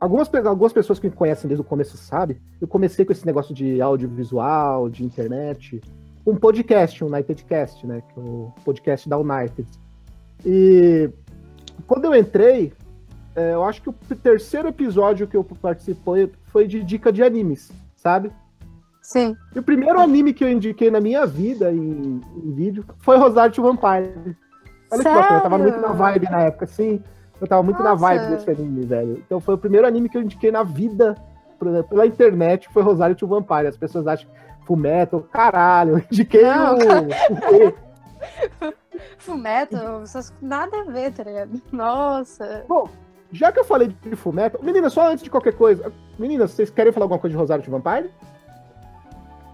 [0.00, 3.52] Algumas, algumas pessoas que me conhecem desde o começo sabem, eu comecei com esse negócio
[3.52, 5.80] de audiovisual, de internet,
[6.24, 8.00] um podcast, um Unitedcast, né?
[8.14, 9.68] Que é o podcast da United.
[10.46, 11.10] E
[11.84, 12.72] quando eu entrei,
[13.34, 13.92] é, eu acho que o
[14.22, 18.30] terceiro episódio que eu participei foi de dica de animes, sabe?
[19.02, 19.34] sim.
[19.54, 23.54] E o primeiro anime que eu indiquei na minha vida em, em vídeo foi Rosário
[23.62, 24.36] Vampire.
[24.90, 25.72] Olha que bacana, eu tava Sério?
[25.72, 27.02] muito na vibe na época, assim.
[27.40, 28.02] Eu tava muito na Nossa.
[28.02, 29.22] vibe desse anime, velho.
[29.24, 31.16] Então foi o primeiro anime que eu indiquei na vida
[31.88, 33.66] pela internet, foi Rosário to Vampire.
[33.66, 34.28] As pessoas acham
[34.64, 35.94] Fullmetal, caralho.
[35.98, 37.74] Eu indiquei Não, o, o-
[39.18, 41.60] Fullmetal, essas- nada a ver, tá ligado?
[41.72, 42.64] Nossa.
[42.68, 42.88] Bom,
[43.32, 46.92] já que eu falei de Fullmetal, meninas, só antes de qualquer coisa, meninas, vocês querem
[46.92, 48.10] falar alguma coisa de Rosário to Vampire?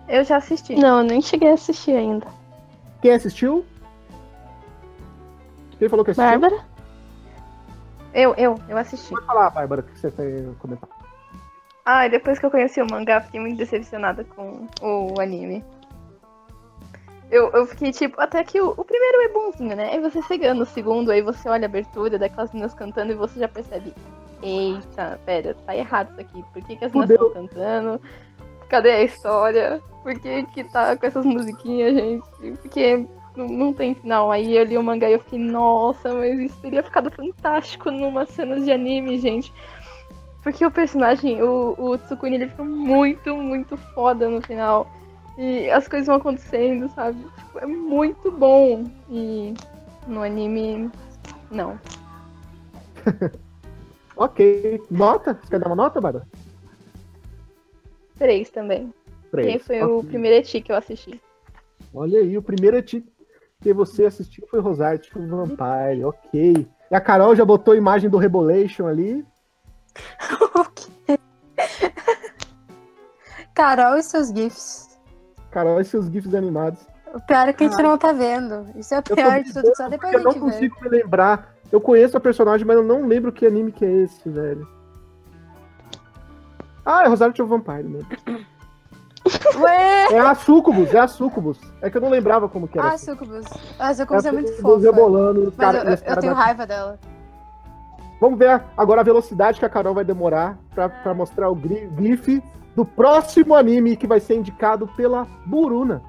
[0.08, 0.76] Eu já assisti.
[0.76, 2.26] Não, eu nem cheguei a assistir ainda.
[3.00, 3.64] Quem assistiu?
[5.78, 6.40] Quem falou que assistiu?
[6.40, 6.64] Bárbara?
[8.12, 9.10] Eu, eu, eu assisti.
[9.10, 10.88] Pode falar, Bárbara, o que você tem comentar.
[11.84, 15.62] Ah, e depois que eu conheci o mangá, fiquei muito decepcionada com o anime.
[17.30, 19.90] Eu, eu fiquei tipo, até que o, o primeiro é bonzinho, né?
[19.92, 23.40] Aí você chegando no segundo, aí você olha a abertura daquelas meninas cantando e você
[23.40, 23.92] já percebe.
[24.42, 26.44] Eita, pera, tá errado isso aqui.
[26.52, 28.00] Por que, que as meninas estão cantando?
[28.68, 29.82] Cadê a história?
[30.02, 32.52] Por que, que tá com essas musiquinhas, gente?
[32.62, 33.06] Porque
[33.36, 34.30] não, não tem final.
[34.30, 38.26] Aí eu li o mangá e eu fiquei, nossa, mas isso teria ficado fantástico numa
[38.26, 39.52] cena de anime, gente.
[40.42, 44.86] Porque o personagem, o, o Tsukuni, ele fica muito, muito foda no final.
[45.38, 47.18] E as coisas vão acontecendo, sabe?
[47.38, 48.84] Tipo, é muito bom.
[49.10, 49.54] E
[50.06, 50.90] no anime,
[51.50, 51.78] não.
[54.16, 54.80] Ok.
[54.90, 55.34] Nota?
[55.34, 56.24] Você quer dar uma nota, Bárbara?
[58.16, 58.94] Três também.
[59.30, 59.48] Três.
[59.48, 60.08] Quem foi o Ok.
[60.08, 61.20] primeiro eti que eu assisti?
[61.92, 63.04] Olha aí, o primeiro eti
[63.64, 66.04] que você assistiu foi Rosário to Vampire.
[66.04, 66.68] Ok.
[66.90, 69.24] E a Carol já botou a imagem do Rebolation ali.
[73.54, 74.98] Carol e seus GIFs.
[75.50, 76.86] Carol e seus GIFs animados.
[77.14, 78.66] O pior é que a gente não tá vendo.
[78.76, 80.50] Isso é o pior de tudo, só depois a eu não gente vê.
[80.50, 81.54] consigo me lembrar.
[81.72, 84.68] Eu conheço a personagem, mas eu não lembro que anime que é esse, velho.
[86.84, 88.08] Ah, é Rosário to Vampire mesmo.
[89.58, 90.12] Ué!
[90.12, 91.58] É a Sucubus, é a Sucubus.
[91.80, 92.88] É que eu não lembrava como que era.
[92.92, 93.44] Ah, Sucubus.
[93.78, 94.86] Ah, Sucubus é é muito Sucubus fofa.
[94.90, 95.44] rebolando.
[95.44, 96.98] Mas cara- eu, eu cara tenho da- raiva dela.
[98.20, 102.42] Vamos ver agora a velocidade que a Carol vai demorar pra, pra mostrar o GIF
[102.76, 106.02] do próximo anime que vai ser indicado pela Buruna.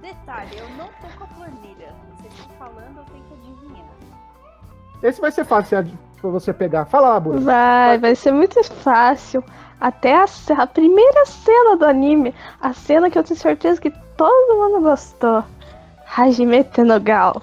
[0.00, 1.88] Detalhe, eu não tô com a planilha.
[2.16, 3.86] Vocês estão falando, eu tenho que adivinhar.
[5.02, 5.84] Esse vai ser fácil
[6.20, 6.84] pra você pegar.
[6.86, 7.40] Fala lá, Buruna.
[7.44, 9.42] Vai, vai ser muito fácil.
[9.80, 10.24] Até a,
[10.58, 15.44] a primeira cena do anime, a cena que eu tenho certeza que todo mundo gostou.
[16.16, 17.42] Hajime Tenogal.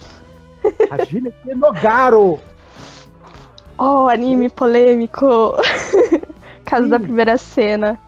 [0.89, 2.39] Hajime Nogaro.
[3.77, 5.55] Oh, anime polêmico.
[6.65, 7.99] Caso da primeira cena.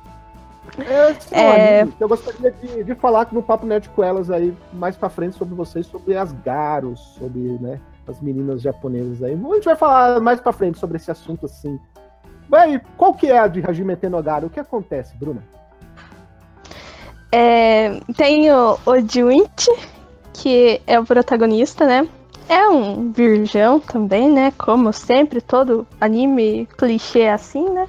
[0.80, 1.82] É, É.
[1.82, 5.36] anime eu gostaria de, de falar no Papo Nerd com elas aí mais pra frente
[5.36, 9.34] sobre vocês, sobre as garos, sobre né, as meninas japonesas aí.
[9.34, 11.80] A gente vai falar mais pra frente sobre esse assunto assim.
[12.49, 14.47] Vai, qual que é a de Hajime Tenogaro?
[14.47, 15.43] O que acontece, Bruna?
[17.31, 19.71] É, tem o, o Junichi,
[20.33, 22.07] que é o protagonista, né?
[22.47, 24.53] É um virgão também, né?
[24.57, 27.87] Como sempre, todo anime clichê é assim, né?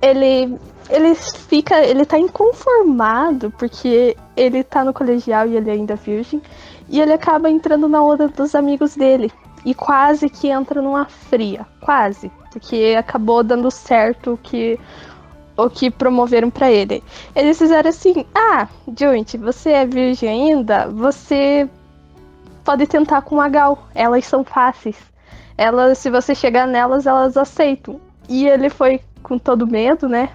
[0.00, 5.96] ele ele fica, ele tá inconformado porque ele tá no colegial e ele ainda é
[5.96, 6.40] virgem,
[6.88, 9.32] e ele acaba entrando na onda dos amigos dele
[9.64, 14.80] e quase que entra numa fria, quase, porque acabou dando certo o que
[15.58, 17.04] o que promoveram para ele.
[17.34, 18.66] Eles fizeram assim: "Ah,
[18.98, 20.88] Joint, você é virgem ainda?
[20.88, 21.68] Você
[22.64, 23.86] pode tentar com a Gal.
[23.94, 24.96] Elas são fáceis.
[25.56, 30.30] Elas, se você chegar nelas, elas aceitam." E ele foi com todo medo, né?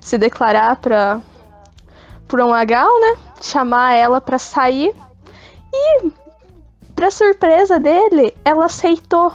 [0.00, 1.20] Se declarar pra,
[2.26, 3.16] pra um Gal, né?
[3.42, 4.94] Chamar ela pra sair.
[5.72, 6.10] E,
[6.94, 9.32] pra surpresa dele, ela aceitou.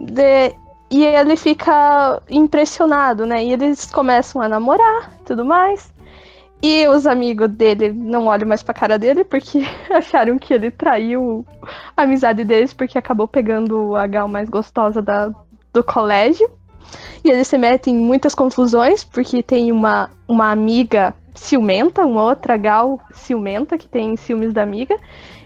[0.00, 0.54] De,
[0.90, 3.44] e ele fica impressionado, né?
[3.44, 5.92] E eles começam a namorar tudo mais.
[6.62, 11.44] E os amigos dele não olham mais pra cara dele porque acharam que ele traiu
[11.96, 15.30] a amizade deles porque acabou pegando a gal mais gostosa da,
[15.72, 16.50] do colégio.
[17.24, 22.56] E eles se metem em muitas confusões porque tem uma, uma amiga ciumenta, uma outra
[22.56, 24.96] gal ciumenta que tem ciúmes da amiga,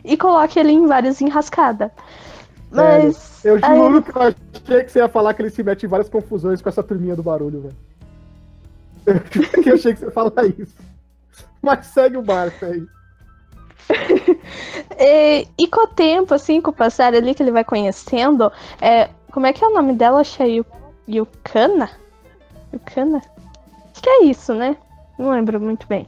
[0.05, 1.91] e coloca ele em várias enrascadas.
[2.75, 3.45] Mas.
[3.45, 4.03] Eu juro aí...
[4.03, 6.69] que eu achei que você ia falar que ele se mete em várias confusões com
[6.69, 7.77] essa turminha do barulho, velho.
[9.67, 10.75] Eu achei que você ia falar isso.
[11.61, 12.87] Mas segue o barco aí.
[14.99, 18.51] e, e, com o tempo, assim, com o passar ali que ele vai conhecendo,
[18.81, 20.21] é, como é que é o nome dela?
[20.21, 20.65] Achei
[21.09, 21.91] Yukana?
[22.73, 23.23] Yukana?
[23.93, 24.77] Acho que é isso, né?
[25.19, 26.07] Não lembro muito bem.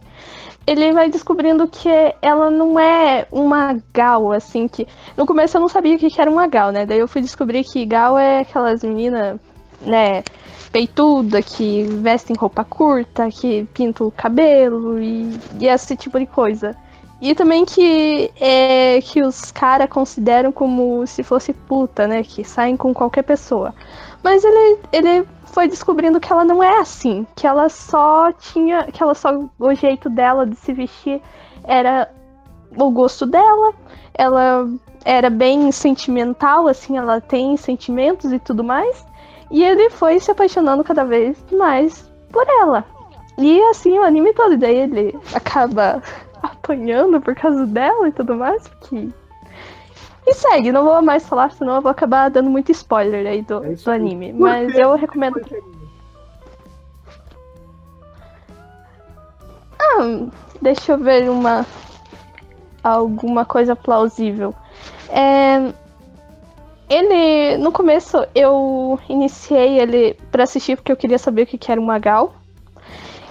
[0.67, 1.89] Ele vai descobrindo que
[2.21, 4.87] ela não é uma gal, assim, que.
[5.17, 6.85] No começo eu não sabia o que era uma gal, né?
[6.85, 9.39] Daí eu fui descobrir que gal é aquelas meninas,
[9.81, 10.25] né,
[10.73, 16.77] peituda, que vestem roupa curta, que pintam o cabelo e, e esse tipo de coisa.
[17.21, 22.23] E também que é que os caras consideram como se fosse puta, né?
[22.23, 23.75] Que saem com qualquer pessoa.
[24.23, 25.27] Mas ele, ele
[25.57, 29.75] foi descobrindo que ela não é assim, que ela só tinha, que ela só o
[29.75, 31.23] jeito dela de se vestir
[31.65, 32.11] era
[32.77, 33.73] o gosto dela,
[34.13, 34.69] ela
[35.03, 39.07] era bem sentimental, assim, ela tem sentimentos e tudo mais.
[39.51, 42.85] E ele foi se apaixonando cada vez mais por ela.
[43.39, 46.03] E assim o anime todo, e daí ele acaba
[46.43, 49.09] apanhando por causa dela e tudo mais, porque
[50.27, 53.65] e segue, não vou mais falar, senão eu vou acabar dando muito spoiler aí do,
[53.65, 54.33] é do anime.
[54.33, 55.41] Mas eu recomendo.
[59.79, 60.27] Ah,
[60.61, 61.65] deixa eu ver uma.
[62.83, 64.53] alguma coisa plausível.
[65.09, 65.73] É,
[66.89, 67.57] ele.
[67.59, 71.85] No começo eu iniciei ele para assistir porque eu queria saber o que era um
[71.85, 72.35] Magal.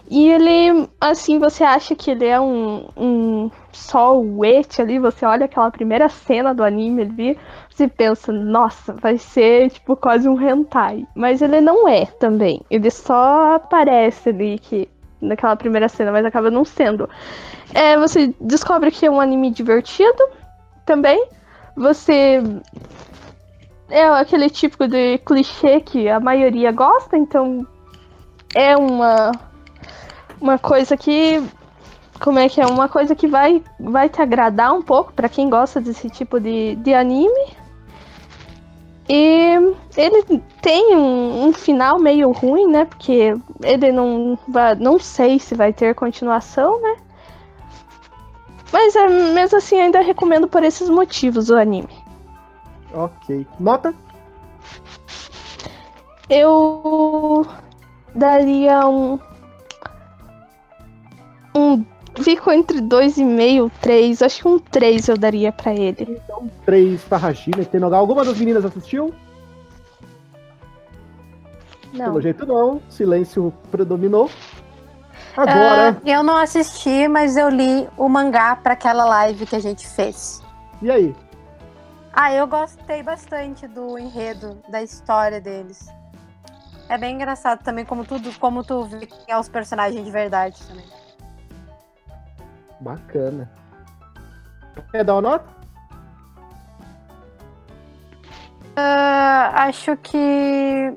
[0.10, 5.26] E ele, assim, você acha que ele é um, um só o et ali, você
[5.26, 10.40] olha aquela primeira cena do anime ali, você pensa, nossa, vai ser tipo quase um
[10.40, 11.06] hentai.
[11.16, 12.62] Mas ele não é também.
[12.70, 14.88] Ele só aparece ali que
[15.22, 17.10] naquela primeira cena, mas acaba não sendo.
[17.74, 20.24] É, você descobre que é um anime divertido
[20.86, 21.28] também.
[21.76, 22.42] Você
[23.90, 27.68] é aquele tipo de clichê que a maioria gosta, então
[28.54, 29.32] é uma
[30.40, 31.42] uma coisa que
[32.20, 35.50] como é que é uma coisa que vai vai te agradar um pouco para quem
[35.50, 37.56] gosta desse tipo de, de anime.
[39.08, 42.86] E ele tem um, um, final meio ruim, né?
[42.86, 46.96] Porque ele não vai, não sei se vai ter continuação, né?
[48.74, 52.04] Mas é, mesmo assim ainda recomendo por esses motivos o anime.
[52.94, 53.46] Ok.
[53.60, 53.94] Nota?
[56.28, 57.46] Eu
[58.16, 59.20] daria um
[61.56, 61.86] um.
[62.24, 64.22] Fico entre 2,5 e 3.
[64.22, 66.20] Acho que um 3 eu daria pra ele.
[66.24, 67.66] Então, 3 pra Hashime.
[67.66, 69.14] Tem Alguma das meninas assistiu?
[71.94, 72.06] Não.
[72.06, 72.82] Pelo jeito não.
[72.90, 74.30] Silêncio predominou.
[75.36, 75.98] Agora.
[76.04, 79.88] Uh, eu não assisti, mas eu li o mangá para aquela live que a gente
[79.88, 80.42] fez.
[80.82, 81.16] E aí?
[82.14, 85.88] Ah, eu gostei bastante do enredo, da história deles.
[86.88, 90.58] É bem engraçado também como tudo, como tu vê que é os personagens de verdade
[90.66, 90.86] também.
[92.80, 93.50] Bacana.
[94.92, 95.56] Quer dar uma nota?
[98.78, 100.94] Uh, acho que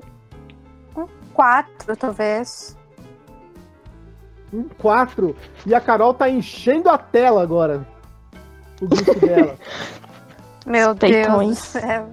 [0.96, 2.76] um 4, talvez.
[4.52, 5.36] Um 4.
[5.64, 7.86] E a Carol tá enchendo a tela agora.
[8.80, 9.56] O grupo dela.
[10.66, 12.12] Meu Deus do céu.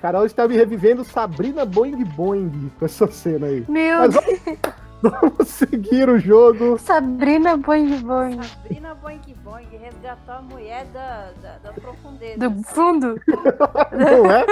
[0.00, 3.64] Carol está me revivendo Sabrina Boing Boing com essa cena aí.
[3.68, 4.85] Meu Mas, Deus.
[5.10, 6.78] Vamos seguir o jogo.
[6.78, 8.42] Sabrina Boing Boing.
[8.42, 12.38] Sabrina Boing Boing resgatou a mulher da, da, da profundeza.
[12.38, 13.20] Do fundo?
[13.92, 14.46] Não é?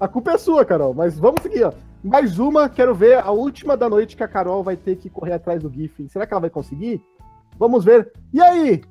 [0.00, 0.94] A culpa é sua, Carol.
[0.94, 1.72] Mas vamos seguir, ó.
[2.02, 5.32] Mais uma, quero ver a última da noite que a Carol vai ter que correr
[5.32, 6.08] atrás do GIF.
[6.08, 7.02] Será que ela vai conseguir?
[7.58, 8.12] Vamos ver.
[8.32, 8.82] E aí,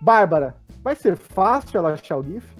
[0.00, 2.53] Bárbara, vai ser fácil ela achar o GIF?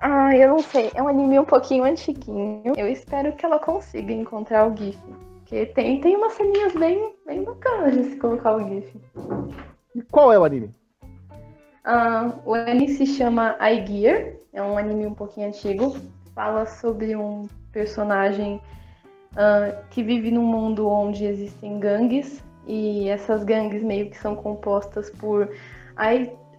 [0.00, 0.90] Ah, eu não sei.
[0.94, 2.72] É um anime um pouquinho antiguinho.
[2.76, 4.98] Eu espero que ela consiga encontrar o GIF.
[5.40, 8.98] Porque tem, tem umas ceninhas bem, bem bacanas de se colocar o GIF.
[9.94, 10.74] E qual é o anime?
[11.84, 14.32] Ah, o anime se chama I Gear.
[14.54, 15.94] É um anime um pouquinho antigo.
[16.34, 18.58] Fala sobre um personagem
[19.36, 22.42] ah, que vive num mundo onde existem gangues.
[22.66, 25.50] E essas gangues meio que são compostas por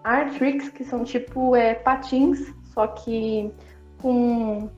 [0.03, 3.51] Artrix, que são tipo é, patins, só que
[4.01, 4.69] com.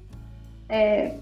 [0.69, 1.17] É,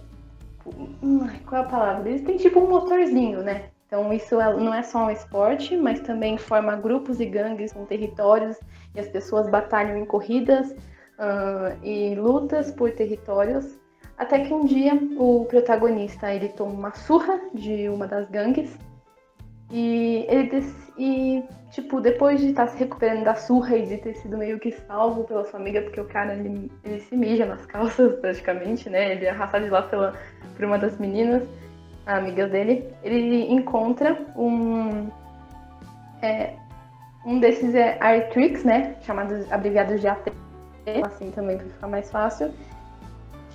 [1.46, 2.10] qual é a palavra?
[2.10, 3.70] Eles têm tipo um motorzinho, né?
[3.86, 7.86] Então isso é, não é só um esporte, mas também forma grupos e gangues com
[7.86, 8.58] territórios
[8.96, 13.78] e as pessoas batalham em corridas uh, e lutas por territórios.
[14.18, 18.78] Até que um dia o protagonista ele toma uma surra de uma das gangues
[19.70, 20.64] e ele
[20.98, 24.60] e tipo depois de estar tá se recuperando da surra e de ter sido meio
[24.60, 28.90] que salvo pela sua amiga porque o cara ele, ele se mija nas calças praticamente,
[28.90, 29.14] né?
[29.14, 30.14] Ele é arrastado de lá pela
[30.56, 31.44] por uma das meninas,
[32.06, 32.88] amigas dele.
[33.04, 35.10] Ele encontra um
[36.22, 36.54] é,
[37.26, 38.96] um desses é Artrix, né?
[39.02, 40.32] Chamados abreviados de AT,
[41.04, 42.52] assim também para ficar mais fácil.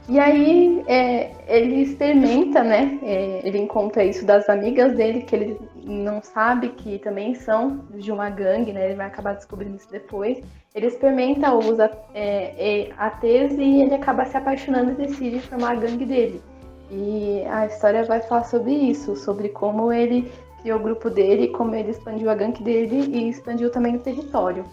[0.08, 2.98] E aí é, ele experimenta, né?
[3.02, 8.10] É, ele encontra isso das amigas dele, que ele não sabe que também são de
[8.10, 8.86] uma gangue, né?
[8.86, 10.42] Ele vai acabar descobrindo isso depois.
[10.74, 15.74] Ele experimenta, usa é, é ATs e ele acaba se apaixonando e decide formar a
[15.76, 16.42] gangue dele.
[16.90, 20.30] E a história vai falar sobre isso, sobre como ele
[20.60, 24.64] criou o grupo dele, como ele expandiu a gangue dele e expandiu também o território.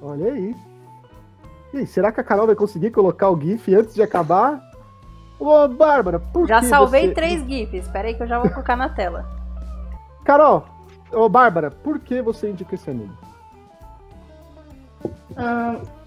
[0.00, 0.56] Olha aí.
[1.74, 4.58] E será que a Carol vai conseguir colocar o GIF antes de acabar?
[5.38, 7.14] Ô, Bárbara, por já que salvei você...
[7.14, 7.86] três GIFs.
[7.86, 9.41] Espera aí que eu já vou colocar na tela.
[10.24, 10.64] Carol,
[11.12, 13.12] ô, Bárbara, por que você indica esse anime?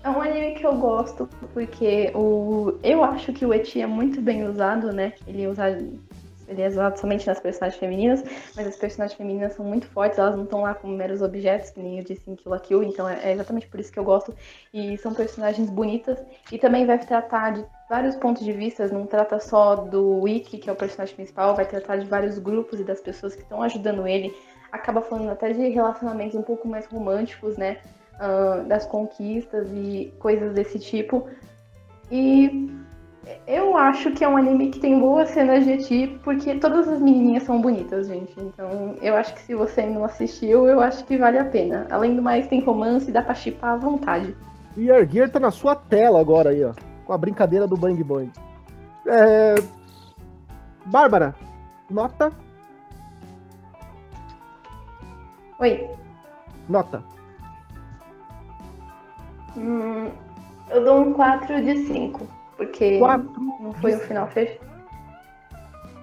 [0.04, 4.22] é um anime que eu gosto porque o, eu acho que o Eti é muito
[4.22, 5.14] bem usado, né?
[5.28, 6.00] Ele é usado
[6.48, 8.24] ele é usado somente nas personagens femininas,
[8.56, 11.80] mas as personagens femininas são muito fortes, elas não estão lá como meros objetos, que
[11.80, 14.34] nem eu disse em Kill la Kill, então é exatamente por isso que eu gosto.
[14.74, 16.20] E são personagens bonitas,
[16.52, 20.70] e também vai tratar de vários pontos de vista, não trata só do Wiki, que
[20.70, 24.08] é o personagem principal, vai tratar de vários grupos e das pessoas que estão ajudando
[24.08, 24.34] ele.
[24.72, 27.78] Acaba falando até de relacionamentos um pouco mais românticos, né?
[28.16, 31.28] Uh, das conquistas e coisas desse tipo.
[32.12, 32.70] E
[33.48, 37.00] eu acho que é um anime que tem boas cenas de ti, porque todas as
[37.00, 38.34] menininhas são bonitas, gente.
[38.40, 41.88] Então, eu acho que se você não assistiu, eu acho que vale a pena.
[41.90, 44.36] Além do mais, tem romance, dá pra chipar à vontade.
[44.78, 46.74] E Gear tá na sua tela agora aí, ó.
[47.06, 48.32] Com a brincadeira do Bang Bang.
[49.08, 49.56] É...
[50.86, 51.36] Bárbara,
[51.90, 52.32] nota?
[55.60, 55.90] Oi.
[56.68, 57.04] Nota.
[59.56, 60.12] Hum,
[60.70, 62.28] eu dou um 4 de 5.
[62.58, 63.32] Porque Quatro.
[63.60, 64.66] não foi o final fechado.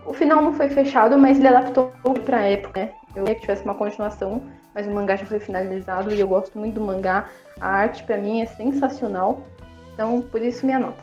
[0.04, 1.92] O final não foi fechado, mas ele adaptou
[2.24, 2.92] pra época, né?
[3.14, 4.42] Eu queria que tivesse uma continuação,
[4.74, 7.28] mas o mangá já foi finalizado e eu gosto muito do mangá.
[7.60, 9.46] A arte pra mim é sensacional.
[9.92, 11.02] Então, por isso minha nota.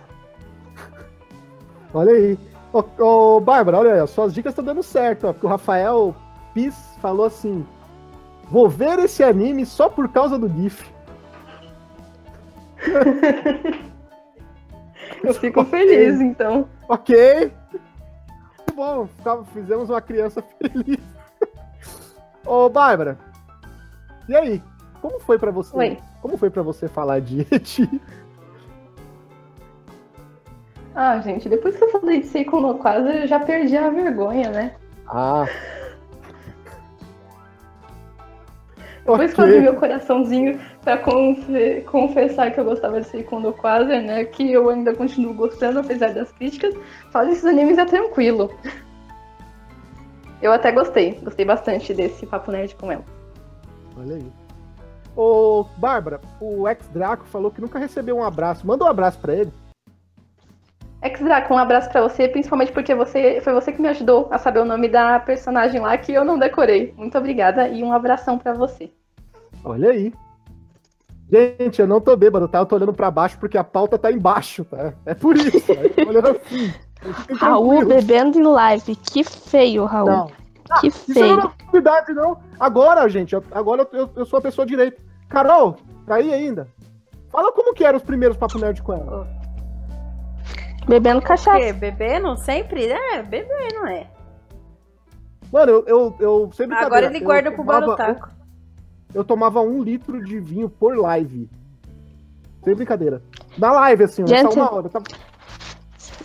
[1.94, 2.38] Olha aí.
[2.72, 6.16] Ô, ô Bárbara, olha aí, suas dicas estão dando certo, ó, porque o Rafael
[6.54, 7.66] Pis falou assim:
[8.50, 10.86] vou ver esse anime só por causa do GIF.
[15.24, 16.70] Eu fico feliz, então.
[16.88, 17.52] Ok.
[18.74, 19.10] Bom,
[19.54, 21.00] fizemos uma criança feliz.
[22.46, 23.18] Ô, Bárbara.
[24.28, 24.64] E aí?
[25.02, 25.76] Como foi para você?
[25.76, 25.98] Oi.
[26.22, 28.02] Como foi para você falar de Eti?
[30.96, 34.50] Ah, gente, depois que eu falei de Seiko no quase, eu já perdi a vergonha,
[34.50, 34.76] né?
[35.08, 35.46] Ah.
[39.10, 39.34] Depois okay.
[39.34, 44.24] que eu abri meu coraçãozinho pra confe confessar que eu gostava de Seikondo Quasar, né?
[44.26, 46.76] Que eu ainda continuo gostando, apesar das críticas.
[47.12, 48.52] Falar desses animes é tranquilo.
[50.42, 51.20] Eu até gostei.
[51.24, 53.04] Gostei bastante desse Papo Nerd com ela.
[53.98, 54.32] Olha aí.
[55.16, 58.66] Ô, Bárbara, o ex-Draco falou que nunca recebeu um abraço.
[58.66, 59.52] Manda um abraço pra ele.
[61.02, 64.60] Ex-Draco, um abraço pra você, principalmente porque você foi você que me ajudou a saber
[64.60, 66.94] o nome da personagem lá que eu não decorei.
[66.98, 68.92] Muito obrigada e um abração para você.
[69.64, 70.14] Olha aí.
[71.32, 72.60] Gente, eu não tô bêbado, tá?
[72.60, 74.94] Eu tô olhando pra baixo porque a pauta tá embaixo, tá?
[75.06, 75.74] É por isso, tá?
[75.74, 76.74] eu tô olhando assim.
[77.36, 78.96] Raul bebendo em live.
[78.96, 80.10] Que feio, Raul.
[80.10, 80.28] Não.
[80.82, 80.92] Que ah, feio.
[80.92, 82.38] Isso não é novidade, não.
[82.60, 85.02] Agora, gente, agora eu, eu sou a pessoa direita.
[85.30, 86.68] Carol, tá aí ainda?
[87.30, 89.39] Fala como que eram os primeiros Papo Nerd com ela.
[90.90, 91.60] Bebendo O cachaça.
[91.60, 91.72] quê?
[91.72, 92.88] Bebendo sempre?
[92.88, 94.08] É, beber, não é?
[95.54, 98.30] Mano, eu, eu, eu sem brincadeira, Agora ele guarda pro tomava- barutaco.
[99.14, 101.48] Eu tomava um litro de vinho por live.
[102.64, 103.22] Sem brincadeira.
[103.58, 104.54] Na live, assim, Gente.
[104.54, 104.90] só uma hora.
[104.90, 105.06] Tava...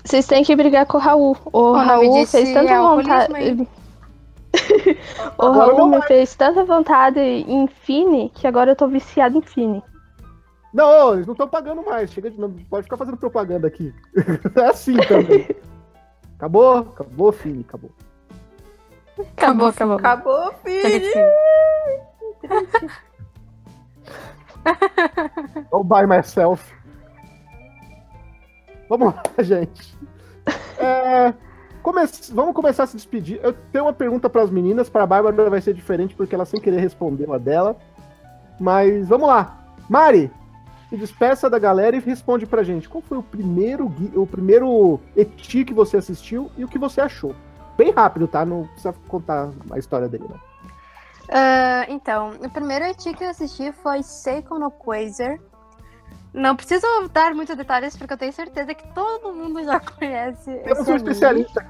[0.02, 1.36] Vocês têm que brigar com o Raul.
[1.52, 3.68] O, nome Raul fez é tanta alcoolismo, vontade.
[5.38, 9.82] o Raul me fez tanta vontade em Fini que agora eu tô viciado em Fini.
[10.74, 12.10] Não, eles não estão pagando mais.
[12.10, 12.38] Chega de...
[12.38, 13.94] Não pode ficar fazendo propaganda aqui.
[14.56, 15.48] é assim também.
[16.36, 16.78] Acabou?
[16.78, 17.90] Acabou, Fini, acabou.
[19.36, 19.96] Acabou, acabou.
[19.96, 21.12] Acabou, filho.
[25.70, 26.72] All by myself.
[28.88, 29.96] Vamos lá, gente.
[30.78, 31.32] É,
[31.82, 32.00] come-
[32.32, 33.38] Vamos começar a se despedir.
[33.42, 34.88] Eu tenho uma pergunta para as meninas.
[34.90, 37.76] Para a Bárbara vai ser diferente porque ela sem querer respondeu a dela.
[38.58, 39.64] Mas vamos lá.
[39.88, 40.30] Mari,
[40.94, 42.88] se despeça da galera e responde pra gente.
[42.88, 47.34] Qual foi o primeiro, o primeiro eti que você assistiu e o que você achou?
[47.76, 48.44] Bem rápido, tá?
[48.44, 50.36] Não precisa contar a história dele, né?
[51.28, 55.38] Ah, então, o primeiro ET que eu assisti foi Seiko no Quasar.
[56.32, 60.80] Não preciso dar muitos detalhes, porque eu tenho certeza que todo mundo já conhece Temos
[60.80, 61.66] esse um especialista.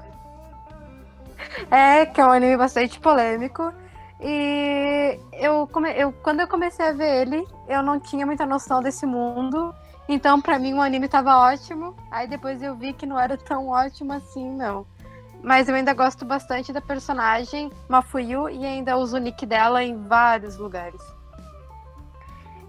[1.71, 3.71] É, que é um anime bastante polêmico.
[4.19, 5.91] E eu, come...
[5.91, 9.73] eu quando eu comecei a ver ele, eu não tinha muita noção desse mundo.
[10.07, 11.95] Então, pra mim, o anime tava ótimo.
[12.11, 14.85] Aí depois eu vi que não era tão ótimo assim, não.
[15.41, 20.07] Mas eu ainda gosto bastante da personagem Mafuyu e ainda uso o nick dela em
[20.07, 21.01] vários lugares.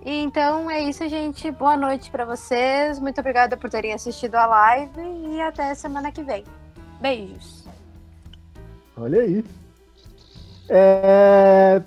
[0.04, 1.50] Então é isso, gente.
[1.50, 2.98] Boa noite pra vocês.
[2.98, 6.44] Muito obrigada por terem assistido a live e até semana que vem.
[7.00, 7.66] Beijos.
[8.96, 9.44] Olha aí.
[10.68, 11.82] É...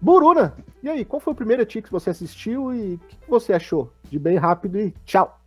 [0.00, 3.52] Buruna, e aí, qual foi o primeiro ET que você assistiu e o que você
[3.52, 3.92] achou?
[4.04, 5.38] De bem rápido e tchau.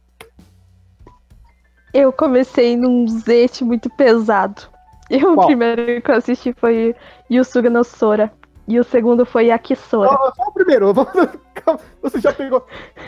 [1.93, 4.62] Eu comecei num zete muito pesado.
[5.10, 5.47] E o Qual?
[5.47, 6.95] primeiro que eu assisti foi
[7.30, 8.32] Yusuga no Sora.
[8.68, 10.10] E o segundo foi Akisora.
[10.10, 11.08] Ó, Só o primeiro, vou-
[12.02, 12.66] você já pegou.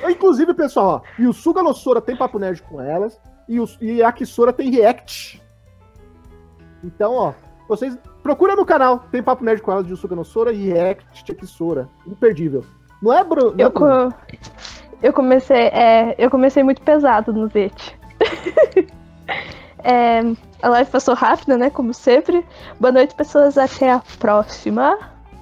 [0.10, 3.18] Inclusive, pessoal, ó, o Suga no Sora tem papo nerd com elas
[3.48, 5.41] e, o, e a Kisora tem react.
[6.84, 7.34] Então, ó,
[7.68, 11.24] vocês procura no canal, tem papo nerd com elas de Suga no Sora e react
[11.24, 11.88] de Kisora.
[12.08, 12.64] Imperdível.
[13.02, 13.54] Não é, Bruno?
[13.58, 14.10] Eu, co-
[15.02, 18.00] eu comecei, é, eu comecei muito pesado no Zete.
[19.86, 20.22] É,
[20.62, 21.70] a live passou rápida, né?
[21.70, 22.46] Como sempre.
[22.80, 23.58] Boa noite, pessoas.
[23.58, 24.98] Até a próxima.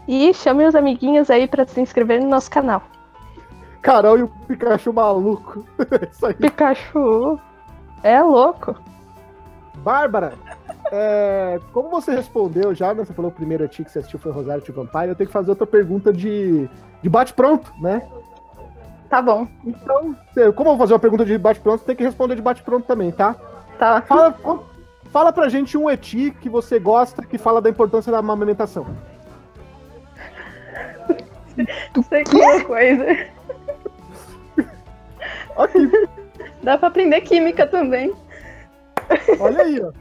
[0.07, 2.81] E chamem os amiguinhos aí pra se inscrever no nosso canal.
[3.83, 5.63] Carol e o Pikachu maluco.
[6.25, 6.33] Aí.
[6.33, 7.39] Pikachu
[8.01, 8.75] é louco.
[9.77, 10.33] Bárbara,
[10.91, 13.05] é, como você respondeu já, né?
[13.05, 15.33] Você falou o primeiro ET que você assistiu foi Rosário to Vampire, eu tenho que
[15.33, 16.69] fazer outra pergunta de,
[17.01, 18.05] de bate-pronto, né?
[19.09, 19.47] Tá bom.
[19.65, 20.15] Então,
[20.53, 23.11] como eu vou fazer uma pergunta de bate-pronto, você tem que responder de bate-pronto também,
[23.11, 23.35] tá?
[23.79, 24.01] Tá.
[24.01, 24.35] Fala,
[25.11, 28.85] fala pra gente um ET que você gosta que fala da importância da amamentação.
[32.09, 33.05] Sei que é coisa.
[35.55, 36.09] Ok,
[36.63, 38.13] Dá pra aprender química também.
[39.39, 39.91] Olha aí, ó.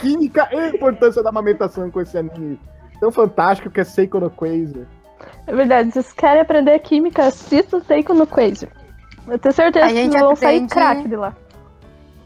[0.00, 2.58] Química e a importância da amamentação com esse anime
[3.00, 4.86] tão fantástico que é Seiko no Quasar.
[5.46, 8.68] É verdade, se vocês querem aprender química, assista o Seiko no Quasar.
[9.28, 11.36] Eu tenho certeza A que gente não vão sair aprende- craque de lá.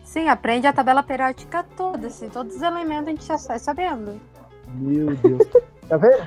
[0.05, 4.21] Sim, aprende a tabela periódica toda, assim, todos os elementos a gente já sai sabendo.
[4.75, 5.43] Meu Deus.
[5.89, 6.27] Tá vendo?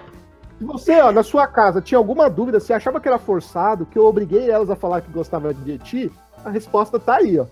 [0.60, 3.98] Se você, ó, na sua casa, tinha alguma dúvida, se achava que era forçado, que
[3.98, 6.12] eu obriguei elas a falar que gostava de ti,
[6.44, 7.46] a resposta tá aí, ó.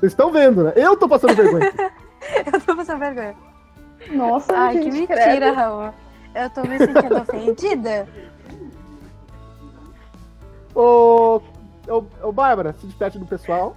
[0.00, 0.72] Vocês estão vendo, né?
[0.76, 1.72] Eu tô passando vergonha.
[2.52, 3.34] Eu tô passando vergonha.
[4.12, 5.54] Nossa, Ai, gente, que mentira, credo.
[5.54, 5.92] Raul.
[6.34, 8.08] Eu tô me sentindo ofendida.
[10.74, 11.40] ô,
[11.88, 13.76] ô, ô, Bárbara, se despede do pessoal.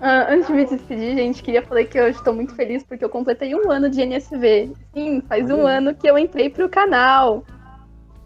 [0.00, 3.08] Ah, antes de me despedir, gente, queria falar que eu estou muito feliz porque eu
[3.08, 4.72] completei um ano de NSV.
[4.94, 7.42] Sim, faz um ano que eu entrei pro canal.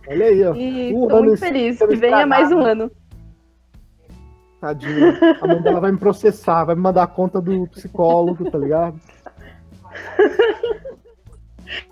[0.08, 0.54] Olha aí, ó.
[0.54, 1.78] E Um estou ano muito feliz.
[1.78, 2.90] Que venha mais um ano.
[4.62, 5.18] Tadinha.
[5.40, 8.94] A mãe dela vai me processar, vai me mandar a conta do psicólogo, tá ligado?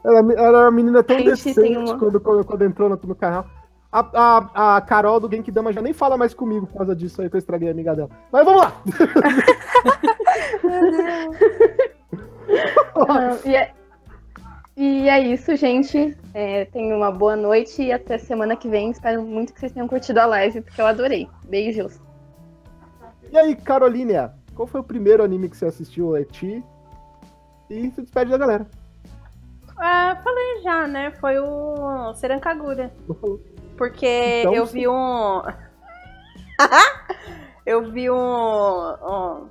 [0.04, 3.14] Ela, ela era uma menina tão Gente, decente uma- quando, quando, quando entrou no, no
[3.16, 3.44] canal.
[3.90, 7.28] A, a, a Carol do Genkidama já nem fala mais comigo por causa disso aí
[7.28, 8.10] que eu estraguei a amiga dela.
[8.30, 8.72] Mas vamos lá!
[13.44, 13.72] E, é,
[14.76, 16.16] e é isso, gente.
[16.32, 18.90] É, tenham uma boa noite e até semana que vem.
[18.90, 21.28] Espero muito que vocês tenham curtido a live, porque eu adorei.
[21.48, 22.00] Beijos.
[23.30, 26.64] E aí, Carolina, qual foi o primeiro anime que você assistiu, Eti?
[27.68, 28.66] E se despede da galera.
[29.78, 31.12] Ah, falei já, né?
[31.12, 32.92] Foi o Serancagura.
[33.76, 35.42] Porque Então, eu vi um.
[37.64, 39.48] eu vi um, um-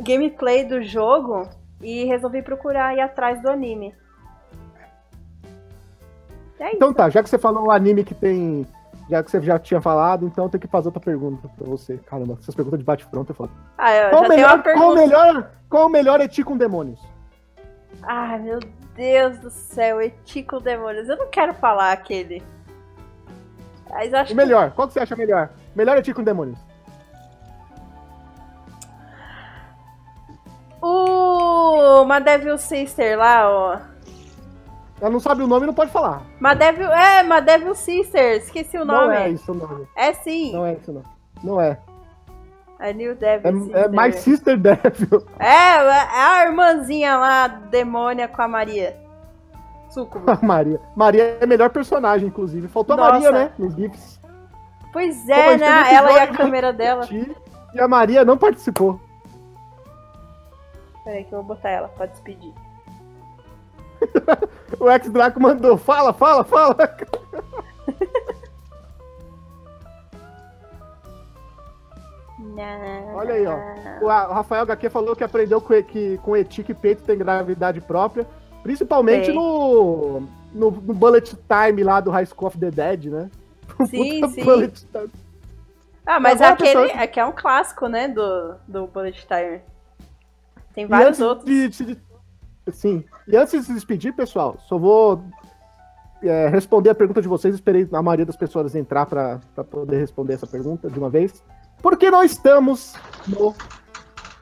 [0.00, 1.48] gameplay do jogo
[1.80, 3.94] e resolvi procurar ir atrás do anime.
[6.58, 8.66] É Então tá, já que você falou um anime que tem.
[9.10, 11.98] Já que você já tinha falado, então eu tenho que fazer outra pergunta pra você.
[11.98, 13.50] Caramba, essas perguntas de bate-pronto é foda.
[13.76, 16.56] Ah, eu Qual já o tenho melhor, uma qual melhor, qual o melhor Eti com
[16.56, 17.00] demônios?
[18.02, 18.60] Ai, meu
[18.94, 21.08] Deus do céu, Etico Demônios.
[21.08, 22.42] Eu não quero falar aquele.
[23.90, 25.50] Mas eu acho O melhor, qual que você acha melhor?
[25.74, 26.58] Melhor Eti com demônios.
[30.80, 33.78] que o Madevil Sister lá, ó.
[35.00, 36.22] Ela não sabe o nome, não pode falar.
[36.38, 39.16] Madevil, é, Madevil Sister, esqueci o Não nome.
[39.16, 39.86] é isso o nome.
[39.96, 41.02] É sim, Não é isso não.
[41.42, 41.78] Não é.
[42.78, 45.26] a New Devil É, é My Sister Devil.
[45.38, 48.96] É, é a irmãzinha lá, demônia com a Maria.
[49.88, 50.24] Sucubo.
[50.30, 50.80] A Maria.
[50.94, 52.68] Maria é a melhor personagem, inclusive.
[52.68, 53.12] Faltou a Nossa.
[53.12, 53.52] Maria, né?
[53.58, 54.20] Nos GIFs.
[54.92, 55.94] Pois Pô, é, mas né?
[55.94, 57.08] Ela e a câmera dela.
[57.74, 59.00] E a Maria não participou.
[61.04, 62.52] Peraí que eu vou botar ela pra despedir.
[64.80, 65.76] O ex-Draco mandou.
[65.76, 66.74] Fala, fala, fala.
[73.14, 73.56] Olha aí, ó.
[74.02, 77.80] O Rafael HQ falou que aprendeu com, e- que com Eti que peito tem gravidade
[77.80, 78.26] própria.
[78.62, 80.20] Principalmente no,
[80.52, 83.30] no, no Bullet Time lá do High School of the Dead, né?
[83.88, 84.44] Sim, sim.
[84.44, 85.10] Bullet Time.
[86.04, 89.60] Ah, mas Agora, aquele pessoal- aqui é um clássico, né, do, do Bullet Time.
[90.74, 91.46] Tem vários outros.
[91.46, 91.98] de- de-
[92.72, 93.04] Sim.
[93.26, 95.22] E antes de se despedir, pessoal, só vou
[96.22, 97.54] é, responder a pergunta de vocês.
[97.54, 99.40] Esperei a maioria das pessoas entrar para
[99.70, 101.42] poder responder essa pergunta de uma vez.
[101.82, 102.94] Por que não estamos
[103.26, 103.54] no.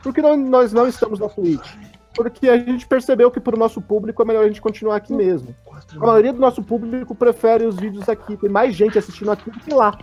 [0.03, 1.77] Por que não, nós não estamos na Twitch?
[2.15, 5.13] Porque a gente percebeu que para o nosso público é melhor a gente continuar aqui
[5.13, 5.55] mesmo.
[5.97, 8.37] A maioria do nosso público prefere os vídeos aqui.
[8.37, 9.97] Tem mais gente assistindo aqui do que lá.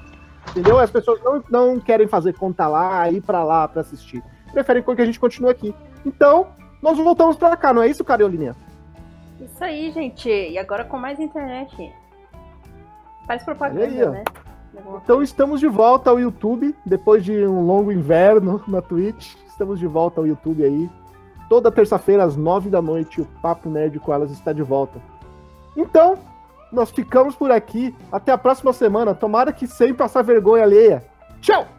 [0.50, 0.80] Entendeu?
[0.80, 4.24] As pessoas não, não querem fazer conta lá, ir para lá para assistir.
[4.54, 5.76] Preferem que a gente continue aqui.
[6.06, 6.48] Então,
[6.86, 8.56] nós voltamos para cá, não é isso, Carolininha?
[9.42, 10.30] Isso aí, gente.
[10.30, 11.92] E agora com mais internet.
[13.26, 14.24] Faz propaganda, aí, né?
[15.04, 19.34] Então estamos de volta ao YouTube, depois de um longo inverno na Twitch.
[19.48, 20.88] Estamos de volta ao YouTube aí.
[21.50, 25.02] Toda terça-feira, às nove da noite, o Papo Nerd com elas está de volta.
[25.76, 26.20] Então,
[26.72, 27.96] nós ficamos por aqui.
[28.12, 29.16] Até a próxima semana.
[29.16, 31.04] Tomara que sem passar vergonha alheia.
[31.42, 31.75] Tchau!